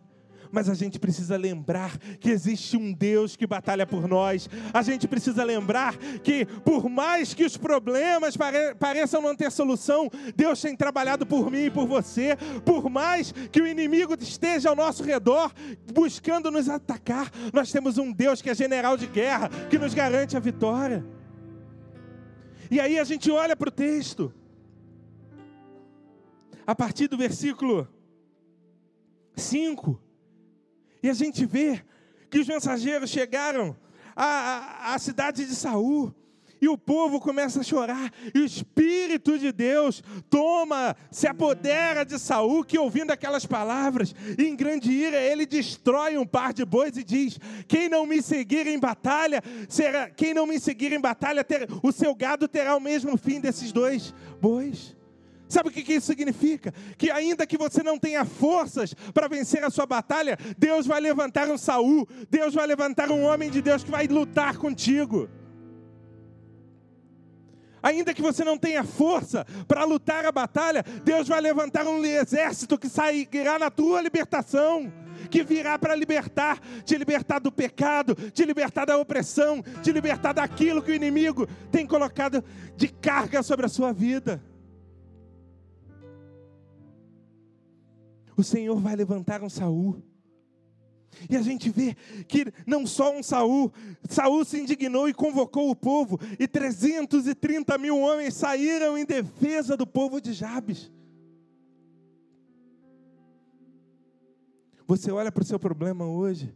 Mas 0.53 0.69
a 0.69 0.75
gente 0.75 0.99
precisa 0.99 1.39
lembrar 1.39 1.97
que 1.97 2.29
existe 2.29 2.77
um 2.77 2.93
Deus 2.93 3.35
que 3.35 3.47
batalha 3.47 3.87
por 3.87 4.07
nós. 4.07 4.47
A 4.75 4.83
gente 4.83 5.09
precisa 5.09 5.43
lembrar 5.43 5.97
que, 6.23 6.45
por 6.45 6.91
mais 6.91 7.33
que 7.33 7.47
os 7.47 7.57
problemas 7.57 8.37
pare 8.37 8.75
pareçam 8.75 9.23
não 9.23 9.35
ter 9.35 9.51
solução, 9.51 10.11
Deus 10.37 10.61
tem 10.61 10.77
trabalhado 10.77 11.25
por 11.25 11.51
mim 11.51 11.65
e 11.65 11.71
por 11.71 11.87
você. 11.87 12.37
Por 12.63 12.91
mais 12.91 13.33
que 13.51 13.63
o 13.63 13.67
inimigo 13.67 14.15
esteja 14.21 14.69
ao 14.69 14.77
nosso 14.77 15.03
redor, 15.03 15.51
buscando 15.95 16.51
nos 16.51 16.69
atacar, 16.69 17.31
nós 17.55 17.73
temos 17.73 17.97
um 17.97 18.13
Deus 18.13 18.43
que 18.43 18.51
é 18.51 18.55
general 18.55 18.99
de 18.99 19.07
guerra, 19.07 19.49
que 19.71 19.79
nos 19.79 19.95
garante 19.95 20.37
a 20.37 20.41
vitória. 20.41 21.03
E 22.71 22.79
aí 22.79 22.99
a 22.99 23.05
gente 23.05 23.31
olha 23.31 23.57
para 23.57 23.71
o 23.71 23.73
texto 23.73 24.31
a 26.71 26.75
partir 26.77 27.09
do 27.09 27.17
versículo 27.17 27.89
5. 29.35 30.01
E 31.03 31.11
a 31.11 31.13
gente 31.13 31.45
vê 31.45 31.83
que 32.31 32.39
os 32.39 32.47
mensageiros 32.47 33.11
chegaram 33.11 33.77
à, 34.15 34.25
à, 34.25 34.95
à 34.95 34.99
cidade 35.01 35.45
de 35.45 35.55
Saul. 35.57 36.15
E 36.61 36.69
o 36.69 36.79
povo 36.79 37.19
começa 37.19 37.61
a 37.61 37.63
chorar, 37.63 38.13
e 38.35 38.39
o 38.39 38.45
Espírito 38.45 39.39
de 39.39 39.51
Deus 39.51 40.03
toma, 40.29 40.95
se 41.11 41.27
apodera 41.27 42.05
de 42.05 42.19
Saul, 42.19 42.63
que 42.63 42.79
ouvindo 42.79 43.11
aquelas 43.11 43.47
palavras, 43.47 44.15
em 44.39 44.55
grande 44.55 44.93
ira, 44.93 45.17
ele 45.17 45.47
destrói 45.47 46.19
um 46.19 46.27
par 46.27 46.53
de 46.53 46.65
bois 46.65 46.97
e 46.99 47.03
diz: 47.03 47.39
Quem 47.67 47.89
não 47.89 48.07
me 48.07 48.23
seguir 48.23 48.67
em 48.67 48.79
batalha, 48.79 49.43
será, 49.69 50.11
quem 50.11 50.35
não 50.35 50.47
me 50.47 50.61
seguir 50.61 50.93
em 50.93 51.01
batalha, 51.01 51.43
ter, 51.43 51.67
o 51.83 51.91
seu 51.91 52.15
gado 52.15 52.47
terá 52.47 52.77
o 52.77 52.81
mesmo 52.81 53.17
fim 53.17 53.41
desses 53.41 53.73
dois 53.73 54.15
bois. 54.41 55.00
Sabe 55.51 55.69
o 55.69 55.73
que 55.73 55.93
isso 55.93 56.07
significa? 56.07 56.73
Que 56.97 57.11
ainda 57.11 57.45
que 57.45 57.59
você 57.59 57.83
não 57.83 57.99
tenha 57.99 58.25
forças 58.25 58.95
para 59.13 59.27
vencer 59.27 59.65
a 59.65 59.69
sua 59.69 59.85
batalha, 59.85 60.39
Deus 60.57 60.87
vai 60.87 61.01
levantar 61.01 61.49
um 61.49 61.59
Saul, 61.59 62.09
Deus 62.31 62.55
vai 62.55 62.69
levantar 62.69 63.11
um 63.11 63.25
homem 63.25 63.51
de 63.51 63.61
Deus 63.61 63.83
que 63.83 63.91
vai 63.91 64.07
lutar 64.07 64.57
contigo. 64.59 65.29
Ainda 67.83 68.15
que 68.15 68.23
você 68.23 68.45
não 68.45 68.57
tenha 68.57 68.85
força 68.85 69.45
para 69.67 69.83
lutar 69.83 70.25
a 70.25 70.31
batalha, 70.31 70.85
Deus 71.03 71.27
vai 71.27 71.41
levantar 71.41 71.85
um 71.85 72.05
exército 72.05 72.79
que 72.79 72.89
sairá 72.89 73.59
na 73.59 73.71
tua 73.71 74.01
libertação, 74.01 74.93
que 75.29 75.43
virá 75.43 75.77
para 75.81 75.97
libertar, 75.97 76.61
te 76.85 76.97
libertar 76.97 77.41
do 77.41 77.51
pecado, 77.51 78.15
te 78.15 78.45
libertar 78.45 78.85
da 78.85 78.97
opressão, 78.97 79.65
te 79.83 79.91
libertar 79.91 80.33
daquilo 80.33 80.81
que 80.81 80.93
o 80.93 80.95
inimigo 80.95 81.49
tem 81.73 81.85
colocado 81.85 82.45
de 82.77 82.87
carga 82.87 83.43
sobre 83.43 83.67
a 83.67 83.69
sua 83.69 83.93
vida. 83.93 84.41
O 88.41 88.45
Senhor 88.45 88.79
vai 88.81 88.97
levantar 88.97 89.43
um 89.43 89.51
Saul. 89.51 90.03
E 91.29 91.37
a 91.37 91.43
gente 91.43 91.69
vê 91.71 91.95
que 92.27 92.47
não 92.67 92.87
só 92.87 93.15
um 93.15 93.23
Saul, 93.23 93.73
Saul 94.09 94.45
se 94.45 94.59
indignou 94.59 95.09
e 95.09 95.15
convocou 95.15 95.71
o 95.71 95.77
povo, 95.77 96.19
e 96.39 96.47
330 96.49 97.77
mil 97.79 97.99
homens 97.99 98.35
saíram 98.35 98.97
em 98.97 99.05
defesa 99.05 99.77
do 99.77 99.87
povo 99.87 100.21
de 100.21 100.33
Jabes. 100.33 100.91
Você 104.87 105.11
olha 105.11 105.31
para 105.31 105.43
o 105.43 105.47
seu 105.47 105.59
problema 105.59 106.05
hoje, 106.07 106.53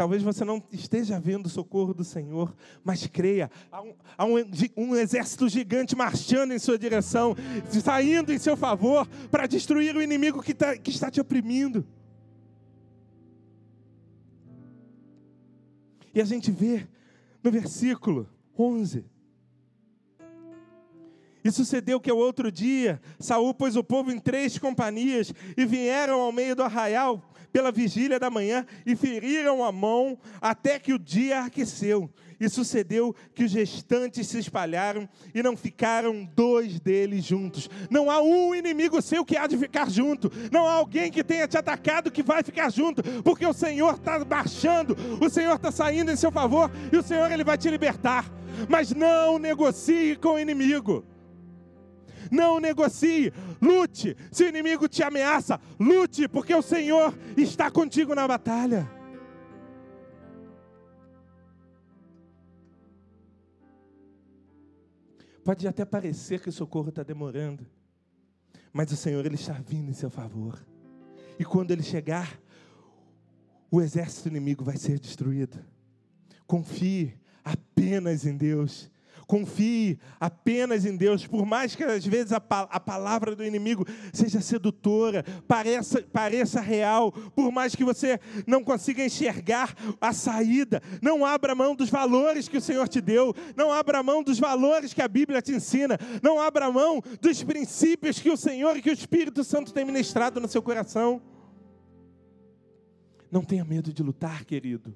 Talvez 0.00 0.22
você 0.22 0.46
não 0.46 0.62
esteja 0.72 1.20
vendo 1.20 1.44
o 1.44 1.50
socorro 1.50 1.92
do 1.92 2.04
Senhor, 2.04 2.56
mas 2.82 3.06
creia, 3.06 3.50
há 3.70 3.82
um, 3.82 3.94
há 4.16 4.24
um, 4.24 4.34
um 4.74 4.96
exército 4.96 5.46
gigante 5.46 5.94
marchando 5.94 6.54
em 6.54 6.58
sua 6.58 6.78
direção, 6.78 7.36
saindo 7.84 8.32
em 8.32 8.38
seu 8.38 8.56
favor 8.56 9.06
para 9.30 9.46
destruir 9.46 9.94
o 9.94 10.00
inimigo 10.00 10.42
que, 10.42 10.54
tá, 10.54 10.74
que 10.74 10.88
está 10.88 11.10
te 11.10 11.20
oprimindo. 11.20 11.86
E 16.14 16.20
a 16.22 16.24
gente 16.24 16.50
vê 16.50 16.88
no 17.44 17.50
versículo 17.50 18.26
11. 18.58 19.04
E 21.44 21.50
sucedeu 21.50 22.00
que 22.00 22.10
ao 22.10 22.16
outro 22.16 22.50
dia, 22.50 23.02
Saul 23.18 23.52
pôs 23.52 23.76
o 23.76 23.84
povo 23.84 24.10
em 24.10 24.18
três 24.18 24.58
companhias 24.58 25.30
e 25.58 25.66
vieram 25.66 26.22
ao 26.22 26.32
meio 26.32 26.56
do 26.56 26.62
arraial 26.62 27.22
pela 27.52 27.72
vigília 27.72 28.18
da 28.18 28.30
manhã 28.30 28.66
e 28.86 28.96
feriram 28.96 29.64
a 29.64 29.72
mão 29.72 30.18
até 30.40 30.78
que 30.78 30.92
o 30.92 30.98
dia 30.98 31.44
aqueceu. 31.44 32.10
E 32.38 32.48
sucedeu 32.48 33.14
que 33.34 33.44
os 33.44 33.52
restantes 33.52 34.26
se 34.26 34.38
espalharam 34.38 35.06
e 35.34 35.42
não 35.42 35.54
ficaram 35.54 36.24
dois 36.34 36.80
deles 36.80 37.22
juntos. 37.22 37.68
Não 37.90 38.10
há 38.10 38.22
um 38.22 38.54
inimigo 38.54 39.02
seu 39.02 39.26
que 39.26 39.36
há 39.36 39.46
de 39.46 39.58
ficar 39.58 39.90
junto. 39.90 40.32
Não 40.50 40.66
há 40.66 40.72
alguém 40.72 41.10
que 41.10 41.22
tenha 41.22 41.46
te 41.46 41.58
atacado 41.58 42.10
que 42.10 42.22
vai 42.22 42.42
ficar 42.42 42.70
junto, 42.72 43.02
porque 43.22 43.44
o 43.44 43.52
Senhor 43.52 43.94
está 43.94 44.24
marchando, 44.24 44.96
o 45.20 45.28
Senhor 45.28 45.56
está 45.56 45.70
saindo 45.70 46.10
em 46.10 46.16
seu 46.16 46.32
favor 46.32 46.70
e 46.90 46.96
o 46.96 47.02
Senhor 47.02 47.30
ele 47.30 47.44
vai 47.44 47.58
te 47.58 47.68
libertar. 47.68 48.24
Mas 48.68 48.90
não 48.90 49.38
negocie 49.38 50.16
com 50.16 50.30
o 50.30 50.38
inimigo. 50.38 51.04
Não 52.30 52.60
negocie, 52.60 53.32
lute. 53.60 54.16
Se 54.30 54.44
o 54.44 54.48
inimigo 54.48 54.88
te 54.88 55.02
ameaça, 55.02 55.60
lute, 55.78 56.28
porque 56.28 56.54
o 56.54 56.62
Senhor 56.62 57.16
está 57.36 57.70
contigo 57.70 58.14
na 58.14 58.28
batalha. 58.28 58.88
Pode 65.42 65.66
até 65.66 65.84
parecer 65.84 66.40
que 66.40 66.48
o 66.48 66.52
socorro 66.52 66.90
está 66.90 67.02
demorando, 67.02 67.66
mas 68.72 68.92
o 68.92 68.96
Senhor 68.96 69.24
ele 69.26 69.34
está 69.34 69.54
vindo 69.54 69.90
em 69.90 69.94
seu 69.94 70.10
favor. 70.10 70.64
E 71.38 71.44
quando 71.44 71.70
ele 71.70 71.82
chegar, 71.82 72.38
o 73.70 73.80
exército 73.80 74.28
inimigo 74.28 74.62
vai 74.62 74.76
ser 74.76 74.98
destruído. 74.98 75.58
Confie 76.46 77.18
apenas 77.42 78.26
em 78.26 78.36
Deus 78.36 78.90
Confie 79.30 79.96
apenas 80.18 80.84
em 80.84 80.96
Deus, 80.96 81.24
por 81.24 81.46
mais 81.46 81.76
que 81.76 81.84
às 81.84 82.04
vezes 82.04 82.32
a, 82.32 82.42
a 82.48 82.80
palavra 82.80 83.36
do 83.36 83.44
inimigo 83.44 83.86
seja 84.12 84.40
sedutora, 84.40 85.24
pareça, 85.46 86.02
pareça 86.12 86.60
real, 86.60 87.12
por 87.12 87.52
mais 87.52 87.76
que 87.76 87.84
você 87.84 88.18
não 88.44 88.64
consiga 88.64 89.04
enxergar 89.04 89.72
a 90.00 90.12
saída, 90.12 90.82
não 91.00 91.24
abra 91.24 91.54
mão 91.54 91.76
dos 91.76 91.88
valores 91.88 92.48
que 92.48 92.56
o 92.56 92.60
Senhor 92.60 92.88
te 92.88 93.00
deu, 93.00 93.32
não 93.54 93.70
abra 93.70 94.02
mão 94.02 94.20
dos 94.20 94.40
valores 94.40 94.92
que 94.92 95.00
a 95.00 95.06
Bíblia 95.06 95.40
te 95.40 95.52
ensina, 95.52 95.96
não 96.20 96.40
abra 96.40 96.68
mão 96.72 97.00
dos 97.20 97.40
princípios 97.44 98.18
que 98.18 98.32
o 98.32 98.36
Senhor 98.36 98.76
e 98.76 98.82
que 98.82 98.90
o 98.90 98.92
Espírito 98.92 99.44
Santo 99.44 99.72
tem 99.72 99.84
ministrado 99.84 100.40
no 100.40 100.48
seu 100.48 100.60
coração. 100.60 101.22
Não 103.30 103.44
tenha 103.44 103.64
medo 103.64 103.92
de 103.92 104.02
lutar, 104.02 104.44
querido. 104.44 104.92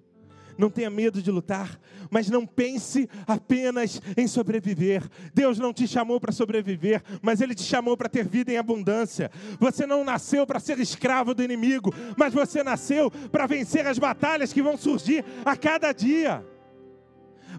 Não 0.57 0.71
tenha 0.71 0.91
medo 0.91 1.23
de 1.23 1.31
lutar, 1.31 1.79
mas 2.11 2.31
não 2.31 2.47
pense 2.47 3.09
apenas 3.27 4.01
em 4.17 4.27
sobreviver. 4.27 5.03
Deus 5.33 5.59
não 5.59 5.73
te 5.73 5.87
chamou 5.87 6.21
para 6.21 6.33
sobreviver, 6.33 7.03
mas 7.23 7.41
Ele 7.41 7.55
te 7.55 7.63
chamou 7.63 7.97
para 7.97 8.09
ter 8.09 8.27
vida 8.27 8.53
em 8.53 8.57
abundância. 8.57 9.31
Você 9.59 9.87
não 9.87 10.05
nasceu 10.05 10.47
para 10.47 10.61
ser 10.61 10.79
escravo 10.79 11.35
do 11.35 11.43
inimigo, 11.43 11.93
mas 12.17 12.33
você 12.33 12.63
nasceu 12.63 13.11
para 13.11 13.47
vencer 13.47 13.87
as 13.87 13.99
batalhas 13.99 14.53
que 14.53 14.63
vão 14.63 14.77
surgir 14.77 15.25
a 15.45 15.57
cada 15.57 15.93
dia. 15.93 16.45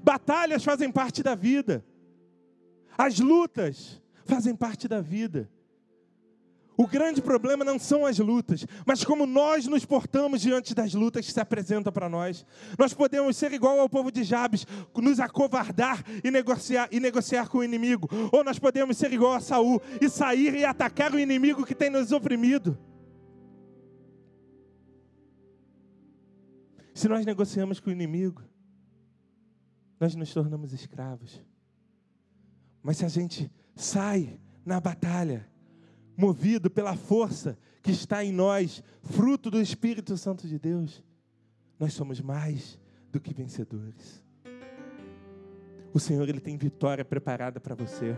Batalhas 0.04 0.64
fazem 0.64 0.92
parte 0.92 1.24
da 1.24 1.36
vida. 1.36 1.84
As 2.98 3.20
lutas 3.20 4.02
fazem 4.26 4.56
parte 4.56 4.88
da 4.88 5.02
vida. 5.02 5.50
O 6.78 6.88
grande 6.88 7.22
problema 7.22 7.64
não 7.64 7.80
são 7.80 8.06
as 8.06 8.20
lutas, 8.20 8.66
mas 8.86 9.04
como 9.04 9.26
nós 9.26 9.66
nos 9.66 9.86
portamos 9.86 10.42
diante 10.42 10.76
das 10.76 10.94
lutas 10.94 11.26
que 11.26 11.32
se 11.32 11.40
apresentam 11.40 11.92
para 11.92 12.10
nós. 12.10 12.46
Nós 12.78 12.94
podemos 12.94 13.38
ser 13.38 13.54
igual 13.54 13.80
ao 13.80 13.90
povo 13.90 14.12
de 14.12 14.24
Jabes, 14.24 14.66
nos 14.96 15.20
acovardar 15.20 16.04
e 16.24 16.30
negociar, 16.30 16.90
e 16.92 17.00
negociar 17.00 17.48
com 17.48 17.60
o 17.60 17.64
inimigo, 17.64 18.10
ou 18.32 18.44
nós 18.44 18.60
podemos 18.60 18.98
ser 18.98 19.14
igual 19.14 19.34
a 19.34 19.40
Saul 19.40 19.82
e 20.02 20.10
sair 20.10 20.54
e 20.54 20.66
atacar 20.66 21.14
o 21.14 21.20
inimigo 21.20 21.66
que 21.66 21.76
tem 21.76 21.90
nos 21.90 22.12
oprimido. 22.12 22.78
Se 26.94 27.08
nós 27.08 27.26
negociamos 27.26 27.80
com 27.80 27.90
o 27.90 27.94
inimigo, 27.94 28.42
nós 30.00 30.16
nos 30.16 30.34
tornamos 30.34 30.74
escravos. 30.74 31.42
Mas 32.82 32.98
se 32.98 33.06
a 33.06 33.10
gente 33.10 33.52
sai 33.76 34.40
na 34.66 34.80
batalha, 34.80 35.50
movido 36.18 36.70
pela 36.70 36.96
força 36.96 37.58
que 37.82 37.92
está 37.92 38.24
em 38.24 38.32
nós, 38.32 38.84
fruto 39.02 39.52
do 39.52 39.62
Espírito 39.62 40.18
Santo 40.18 40.48
de 40.48 40.58
Deus, 40.58 41.04
nós 41.80 41.94
somos 41.94 42.22
mais 42.22 42.80
do 43.12 43.20
que 43.20 43.34
vencedores. 43.34 44.24
O 45.94 46.00
Senhor 46.00 46.28
ele 46.28 46.40
tem 46.40 46.58
vitória 46.58 47.06
preparada 47.06 47.60
para 47.60 47.76
você. 47.76 48.18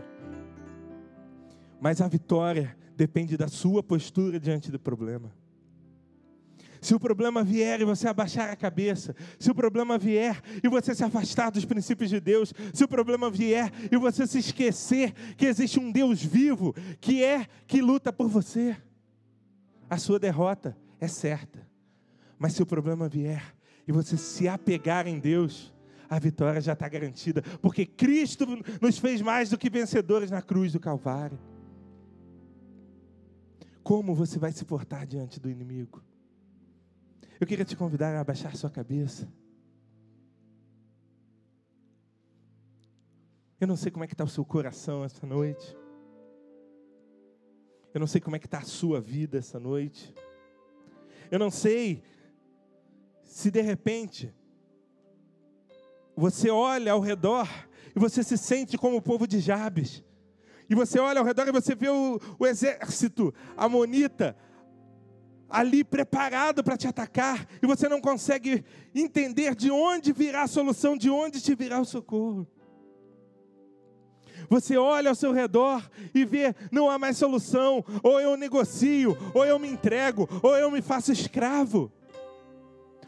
Mas 1.80 2.00
a 2.00 2.08
vitória 2.08 2.76
depende 2.96 3.36
da 3.36 3.46
sua 3.46 3.82
postura 3.82 4.40
diante 4.40 4.70
do 4.70 4.80
problema. 4.80 5.32
Se 6.80 6.94
o 6.94 7.00
problema 7.00 7.42
vier 7.42 7.80
e 7.80 7.84
você 7.84 8.08
abaixar 8.08 8.50
a 8.50 8.56
cabeça, 8.56 9.14
se 9.38 9.50
o 9.50 9.54
problema 9.54 9.98
vier 9.98 10.40
e 10.62 10.68
você 10.68 10.94
se 10.94 11.04
afastar 11.04 11.50
dos 11.50 11.64
princípios 11.64 12.10
de 12.10 12.20
Deus, 12.20 12.52
se 12.72 12.84
o 12.84 12.88
problema 12.88 13.30
vier 13.30 13.72
e 13.90 13.96
você 13.96 14.26
se 14.26 14.38
esquecer 14.38 15.12
que 15.36 15.46
existe 15.46 15.78
um 15.80 15.90
Deus 15.90 16.22
vivo 16.22 16.74
que 17.00 17.22
é 17.24 17.46
que 17.66 17.80
luta 17.80 18.12
por 18.12 18.28
você, 18.28 18.76
a 19.88 19.98
sua 19.98 20.18
derrota 20.18 20.76
é 21.00 21.08
certa. 21.08 21.66
Mas 22.38 22.52
se 22.52 22.62
o 22.62 22.66
problema 22.66 23.08
vier 23.08 23.54
e 23.86 23.92
você 23.92 24.16
se 24.16 24.46
apegar 24.46 25.06
em 25.06 25.18
Deus, 25.18 25.74
a 26.08 26.18
vitória 26.18 26.60
já 26.60 26.72
está 26.72 26.88
garantida, 26.88 27.42
porque 27.60 27.84
Cristo 27.84 28.46
nos 28.80 28.98
fez 28.98 29.20
mais 29.20 29.50
do 29.50 29.58
que 29.58 29.68
vencedores 29.68 30.30
na 30.30 30.40
cruz 30.40 30.72
do 30.72 30.80
Calvário. 30.80 31.38
Como 33.82 34.14
você 34.14 34.38
vai 34.38 34.52
se 34.52 34.64
portar 34.64 35.06
diante 35.06 35.40
do 35.40 35.50
inimigo? 35.50 36.02
Eu 37.40 37.46
queria 37.46 37.64
te 37.64 37.76
convidar 37.76 38.16
a 38.16 38.20
abaixar 38.20 38.56
sua 38.56 38.68
cabeça. 38.68 39.28
Eu 43.60 43.66
não 43.68 43.76
sei 43.76 43.92
como 43.92 44.02
é 44.02 44.08
que 44.08 44.14
está 44.14 44.24
o 44.24 44.28
seu 44.28 44.44
coração 44.44 45.04
essa 45.04 45.24
noite. 45.24 45.76
Eu 47.94 48.00
não 48.00 48.08
sei 48.08 48.20
como 48.20 48.34
é 48.34 48.38
que 48.40 48.46
está 48.46 48.58
a 48.58 48.64
sua 48.64 49.00
vida 49.00 49.38
essa 49.38 49.60
noite. 49.60 50.12
Eu 51.30 51.38
não 51.38 51.50
sei 51.50 52.02
se 53.22 53.52
de 53.52 53.60
repente 53.60 54.34
você 56.16 56.50
olha 56.50 56.92
ao 56.92 57.00
redor 57.00 57.48
e 57.94 58.00
você 58.00 58.24
se 58.24 58.36
sente 58.36 58.76
como 58.76 58.96
o 58.96 59.02
povo 59.02 59.28
de 59.28 59.38
Jabes. 59.38 60.02
E 60.68 60.74
você 60.74 60.98
olha 60.98 61.20
ao 61.20 61.24
redor 61.24 61.46
e 61.46 61.52
você 61.52 61.74
vê 61.74 61.88
o, 61.88 62.20
o 62.36 62.46
exército 62.46 63.32
amonita 63.56 64.36
ali 65.48 65.82
preparado 65.82 66.62
para 66.62 66.76
te 66.76 66.86
atacar, 66.86 67.46
e 67.62 67.66
você 67.66 67.88
não 67.88 68.00
consegue 68.00 68.64
entender 68.94 69.54
de 69.54 69.70
onde 69.70 70.12
virá 70.12 70.42
a 70.42 70.48
solução, 70.48 70.96
de 70.96 71.08
onde 71.08 71.40
te 71.40 71.54
virá 71.54 71.80
o 71.80 71.84
socorro. 71.84 72.46
Você 74.48 74.76
olha 74.76 75.10
ao 75.10 75.14
seu 75.14 75.32
redor 75.32 75.88
e 76.14 76.24
vê, 76.24 76.54
não 76.70 76.88
há 76.88 76.98
mais 76.98 77.16
solução, 77.16 77.84
ou 78.02 78.20
eu 78.20 78.36
negocio, 78.36 79.16
ou 79.34 79.44
eu 79.44 79.58
me 79.58 79.68
entrego, 79.68 80.28
ou 80.42 80.56
eu 80.56 80.70
me 80.70 80.80
faço 80.80 81.12
escravo, 81.12 81.92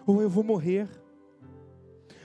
ou 0.06 0.20
eu 0.20 0.28
vou 0.28 0.42
morrer. 0.42 0.88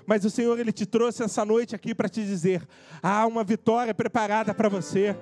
Mas 0.06 0.24
o 0.24 0.30
Senhor 0.30 0.60
ele 0.60 0.72
te 0.72 0.86
trouxe 0.86 1.24
essa 1.24 1.44
noite 1.44 1.76
aqui 1.76 1.96
para 1.96 2.10
te 2.10 2.24
dizer: 2.24 2.66
há 3.02 3.26
uma 3.26 3.44
vitória 3.44 3.94
preparada 3.94 4.54
para 4.54 4.70
você. 4.70 5.16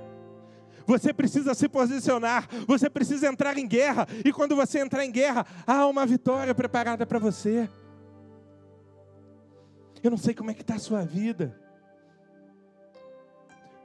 Você 0.85 1.13
precisa 1.13 1.53
se 1.53 1.69
posicionar, 1.69 2.47
você 2.67 2.89
precisa 2.89 3.27
entrar 3.27 3.57
em 3.57 3.67
guerra, 3.67 4.07
e 4.23 4.31
quando 4.33 4.55
você 4.55 4.79
entrar 4.79 5.05
em 5.05 5.11
guerra, 5.11 5.45
há 5.65 5.85
uma 5.87 6.05
vitória 6.05 6.53
preparada 6.53 7.05
para 7.05 7.19
você. 7.19 7.69
Eu 10.03 10.11
não 10.11 10.17
sei 10.17 10.33
como 10.33 10.51
é 10.51 10.53
que 10.53 10.61
está 10.61 10.75
a 10.75 10.79
sua 10.79 11.03
vida. 11.03 11.57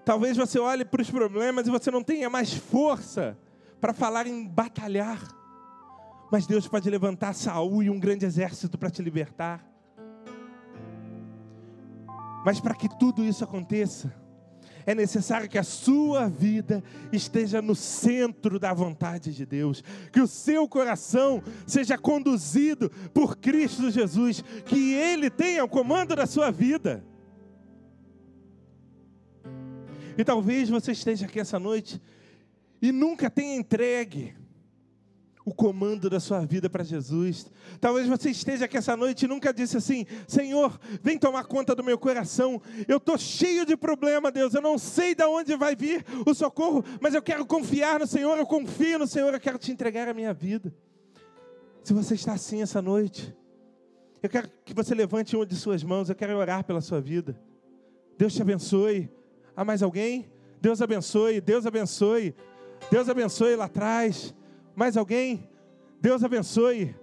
Talvez 0.04 0.36
você 0.36 0.58
olhe 0.58 0.84
para 0.84 1.02
os 1.02 1.10
problemas 1.10 1.66
e 1.66 1.70
você 1.70 1.90
não 1.90 2.02
tenha 2.02 2.28
mais 2.28 2.52
força 2.52 3.38
para 3.80 3.92
falar 3.92 4.26
em 4.26 4.46
batalhar. 4.46 5.20
Mas 6.32 6.46
Deus 6.46 6.66
pode 6.66 6.88
levantar 6.90 7.34
Saul 7.34 7.82
e 7.82 7.90
um 7.90 8.00
grande 8.00 8.26
exército 8.26 8.76
para 8.76 8.90
te 8.90 9.02
libertar. 9.02 9.64
Mas 12.44 12.60
para 12.60 12.74
que 12.74 12.88
tudo 12.98 13.22
isso 13.22 13.44
aconteça, 13.44 14.14
é 14.88 14.94
necessário 14.94 15.50
que 15.50 15.58
a 15.58 15.62
sua 15.62 16.30
vida 16.30 16.82
esteja 17.12 17.60
no 17.60 17.74
centro 17.74 18.58
da 18.58 18.72
vontade 18.72 19.34
de 19.34 19.44
Deus, 19.44 19.84
que 20.10 20.18
o 20.18 20.26
seu 20.26 20.66
coração 20.66 21.42
seja 21.66 21.98
conduzido 21.98 22.88
por 23.12 23.36
Cristo 23.36 23.90
Jesus, 23.90 24.42
que 24.64 24.94
Ele 24.94 25.28
tenha 25.28 25.62
o 25.62 25.68
comando 25.68 26.16
da 26.16 26.26
sua 26.26 26.50
vida. 26.50 27.04
E 30.16 30.24
talvez 30.24 30.70
você 30.70 30.92
esteja 30.92 31.26
aqui 31.26 31.38
essa 31.38 31.58
noite 31.58 32.00
e 32.80 32.90
nunca 32.90 33.28
tenha 33.28 33.56
entregue 33.56 34.37
o 35.48 35.54
comando 35.54 36.10
da 36.10 36.20
sua 36.20 36.44
vida 36.44 36.68
para 36.68 36.84
Jesus. 36.84 37.46
Talvez 37.80 38.06
você 38.06 38.30
esteja 38.30 38.66
aqui 38.66 38.76
essa 38.76 38.96
noite 38.96 39.24
e 39.24 39.28
nunca 39.28 39.52
disse 39.52 39.76
assim: 39.76 40.06
Senhor, 40.26 40.78
vem 41.02 41.18
tomar 41.18 41.44
conta 41.44 41.74
do 41.74 41.82
meu 41.82 41.98
coração. 41.98 42.60
Eu 42.86 42.98
estou 42.98 43.16
cheio 43.16 43.64
de 43.64 43.76
problema, 43.76 44.30
Deus. 44.30 44.54
Eu 44.54 44.60
não 44.60 44.76
sei 44.78 45.14
de 45.14 45.24
onde 45.24 45.56
vai 45.56 45.74
vir 45.74 46.04
o 46.26 46.34
socorro, 46.34 46.84
mas 47.00 47.14
eu 47.14 47.22
quero 47.22 47.46
confiar 47.46 48.00
no 48.00 48.06
Senhor. 48.06 48.36
Eu 48.36 48.46
confio 48.46 48.98
no 48.98 49.06
Senhor. 49.06 49.32
Eu 49.32 49.40
quero 49.40 49.58
te 49.58 49.72
entregar 49.72 50.06
a 50.06 50.14
minha 50.14 50.34
vida. 50.34 50.72
Se 51.82 51.94
você 51.94 52.14
está 52.14 52.34
assim 52.34 52.60
essa 52.60 52.82
noite, 52.82 53.34
eu 54.22 54.28
quero 54.28 54.50
que 54.64 54.74
você 54.74 54.94
levante 54.94 55.34
uma 55.34 55.46
de 55.46 55.56
suas 55.56 55.82
mãos. 55.82 56.10
Eu 56.10 56.14
quero 56.14 56.36
orar 56.36 56.62
pela 56.62 56.82
sua 56.82 57.00
vida. 57.00 57.40
Deus 58.18 58.34
te 58.34 58.42
abençoe. 58.42 59.10
Há 59.56 59.64
mais 59.64 59.82
alguém? 59.82 60.30
Deus 60.60 60.82
abençoe. 60.82 61.40
Deus 61.40 61.64
abençoe. 61.64 62.34
Deus 62.90 63.08
abençoe 63.08 63.56
lá 63.56 63.64
atrás. 63.64 64.34
Mais 64.78 64.96
alguém? 64.96 65.50
Deus 66.00 66.22
abençoe. 66.22 66.94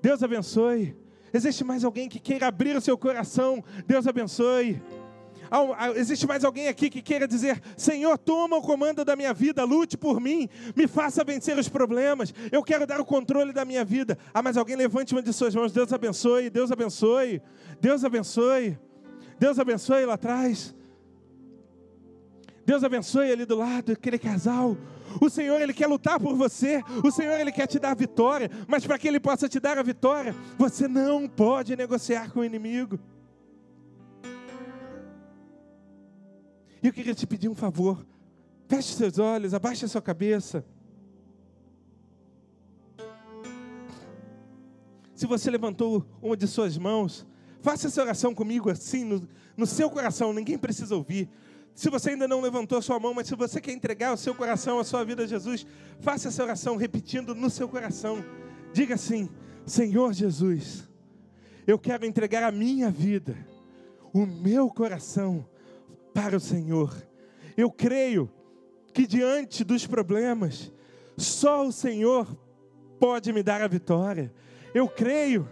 Deus 0.00 0.22
abençoe. 0.22 0.96
Existe 1.30 1.62
mais 1.62 1.84
alguém 1.84 2.08
que 2.08 2.18
queira 2.18 2.46
abrir 2.46 2.74
o 2.74 2.80
seu 2.80 2.96
coração? 2.96 3.62
Deus 3.86 4.06
abençoe. 4.06 4.82
Existe 5.94 6.26
mais 6.26 6.42
alguém 6.42 6.68
aqui 6.68 6.88
que 6.88 7.02
queira 7.02 7.28
dizer: 7.28 7.60
Senhor, 7.76 8.16
toma 8.16 8.56
o 8.56 8.62
comando 8.62 9.04
da 9.04 9.14
minha 9.14 9.34
vida, 9.34 9.62
lute 9.62 9.98
por 9.98 10.22
mim, 10.22 10.48
me 10.74 10.88
faça 10.88 11.22
vencer 11.22 11.58
os 11.58 11.68
problemas, 11.68 12.32
eu 12.50 12.62
quero 12.62 12.86
dar 12.86 12.98
o 12.98 13.04
controle 13.04 13.52
da 13.52 13.62
minha 13.62 13.84
vida. 13.84 14.16
Há 14.32 14.42
mais 14.42 14.56
alguém? 14.56 14.74
Levante 14.74 15.12
uma 15.12 15.22
de 15.22 15.34
suas 15.34 15.54
mãos. 15.54 15.70
Deus 15.70 15.92
abençoe, 15.92 16.48
Deus 16.48 16.72
abençoe, 16.72 17.42
Deus 17.78 18.04
abençoe, 18.04 18.78
Deus 19.38 19.58
abençoe 19.58 20.06
lá 20.06 20.14
atrás. 20.14 20.74
Deus 22.64 22.82
abençoe 22.82 23.30
ali 23.30 23.44
do 23.44 23.56
lado, 23.56 23.92
aquele 23.92 24.18
casal. 24.18 24.78
O 25.20 25.28
Senhor, 25.28 25.60
Ele 25.60 25.72
quer 25.72 25.86
lutar 25.86 26.18
por 26.18 26.34
você. 26.34 26.82
O 27.04 27.10
Senhor, 27.10 27.38
Ele 27.38 27.52
quer 27.52 27.66
te 27.66 27.78
dar 27.78 27.90
a 27.90 27.94
vitória. 27.94 28.50
Mas 28.66 28.86
para 28.86 28.98
que 28.98 29.08
Ele 29.08 29.20
possa 29.20 29.48
te 29.48 29.58
dar 29.60 29.78
a 29.78 29.82
vitória, 29.82 30.34
você 30.58 30.88
não 30.88 31.28
pode 31.28 31.76
negociar 31.76 32.30
com 32.30 32.40
o 32.40 32.44
inimigo. 32.44 32.98
E 36.82 36.86
eu 36.86 36.92
queria 36.92 37.14
te 37.14 37.26
pedir 37.26 37.48
um 37.48 37.54
favor. 37.54 38.04
Feche 38.68 38.94
seus 38.94 39.18
olhos, 39.18 39.54
abaixe 39.54 39.84
a 39.84 39.88
sua 39.88 40.02
cabeça. 40.02 40.64
Se 45.14 45.26
você 45.26 45.48
levantou 45.50 46.04
uma 46.20 46.36
de 46.36 46.48
suas 46.48 46.76
mãos, 46.76 47.24
faça 47.60 47.86
essa 47.86 48.02
oração 48.02 48.34
comigo 48.34 48.68
assim, 48.68 49.04
no, 49.04 49.28
no 49.56 49.66
seu 49.66 49.88
coração, 49.88 50.32
ninguém 50.32 50.58
precisa 50.58 50.96
ouvir. 50.96 51.28
Se 51.74 51.88
você 51.88 52.10
ainda 52.10 52.28
não 52.28 52.40
levantou 52.40 52.78
a 52.78 52.82
sua 52.82 53.00
mão, 53.00 53.14
mas 53.14 53.26
se 53.26 53.34
você 53.34 53.60
quer 53.60 53.72
entregar 53.72 54.12
o 54.12 54.16
seu 54.16 54.34
coração, 54.34 54.78
a 54.78 54.84
sua 54.84 55.04
vida 55.04 55.22
a 55.22 55.26
Jesus, 55.26 55.66
faça 56.00 56.28
essa 56.28 56.42
oração 56.42 56.76
repetindo 56.76 57.34
no 57.34 57.48
seu 57.48 57.68
coração. 57.68 58.24
Diga 58.72 58.94
assim: 58.94 59.28
Senhor 59.64 60.12
Jesus, 60.12 60.88
eu 61.66 61.78
quero 61.78 62.04
entregar 62.04 62.42
a 62.42 62.52
minha 62.52 62.90
vida, 62.90 63.36
o 64.12 64.26
meu 64.26 64.68
coração 64.68 65.46
para 66.12 66.36
o 66.36 66.40
Senhor. 66.40 66.94
Eu 67.56 67.70
creio 67.70 68.30
que 68.92 69.06
diante 69.06 69.64
dos 69.64 69.86
problemas, 69.86 70.70
só 71.16 71.66
o 71.66 71.72
Senhor 71.72 72.26
pode 72.98 73.32
me 73.32 73.42
dar 73.42 73.62
a 73.62 73.68
vitória. 73.68 74.32
Eu 74.74 74.88
creio 74.88 75.48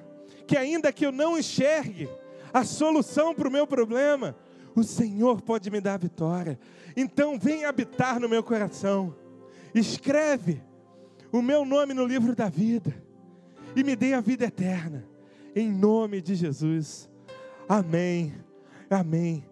que 0.46 0.56
ainda 0.56 0.92
que 0.92 1.04
eu 1.04 1.12
não 1.12 1.38
enxergue 1.38 2.08
a 2.52 2.64
solução 2.64 3.34
para 3.34 3.48
o 3.48 3.52
meu 3.52 3.66
problema. 3.66 4.36
O 4.80 4.84
Senhor 4.84 5.42
pode 5.42 5.70
me 5.70 5.78
dar 5.78 5.94
a 5.94 5.98
vitória. 5.98 6.58
Então, 6.96 7.38
vem 7.38 7.66
habitar 7.66 8.18
no 8.18 8.30
meu 8.30 8.42
coração. 8.42 9.14
Escreve 9.74 10.62
o 11.30 11.42
meu 11.42 11.66
nome 11.66 11.92
no 11.92 12.06
livro 12.06 12.34
da 12.34 12.48
vida 12.48 12.94
e 13.76 13.84
me 13.84 13.94
dê 13.94 14.14
a 14.14 14.22
vida 14.22 14.46
eterna. 14.46 15.06
Em 15.54 15.70
nome 15.70 16.22
de 16.22 16.34
Jesus. 16.34 17.10
Amém. 17.68 18.32
Amém. 18.88 19.44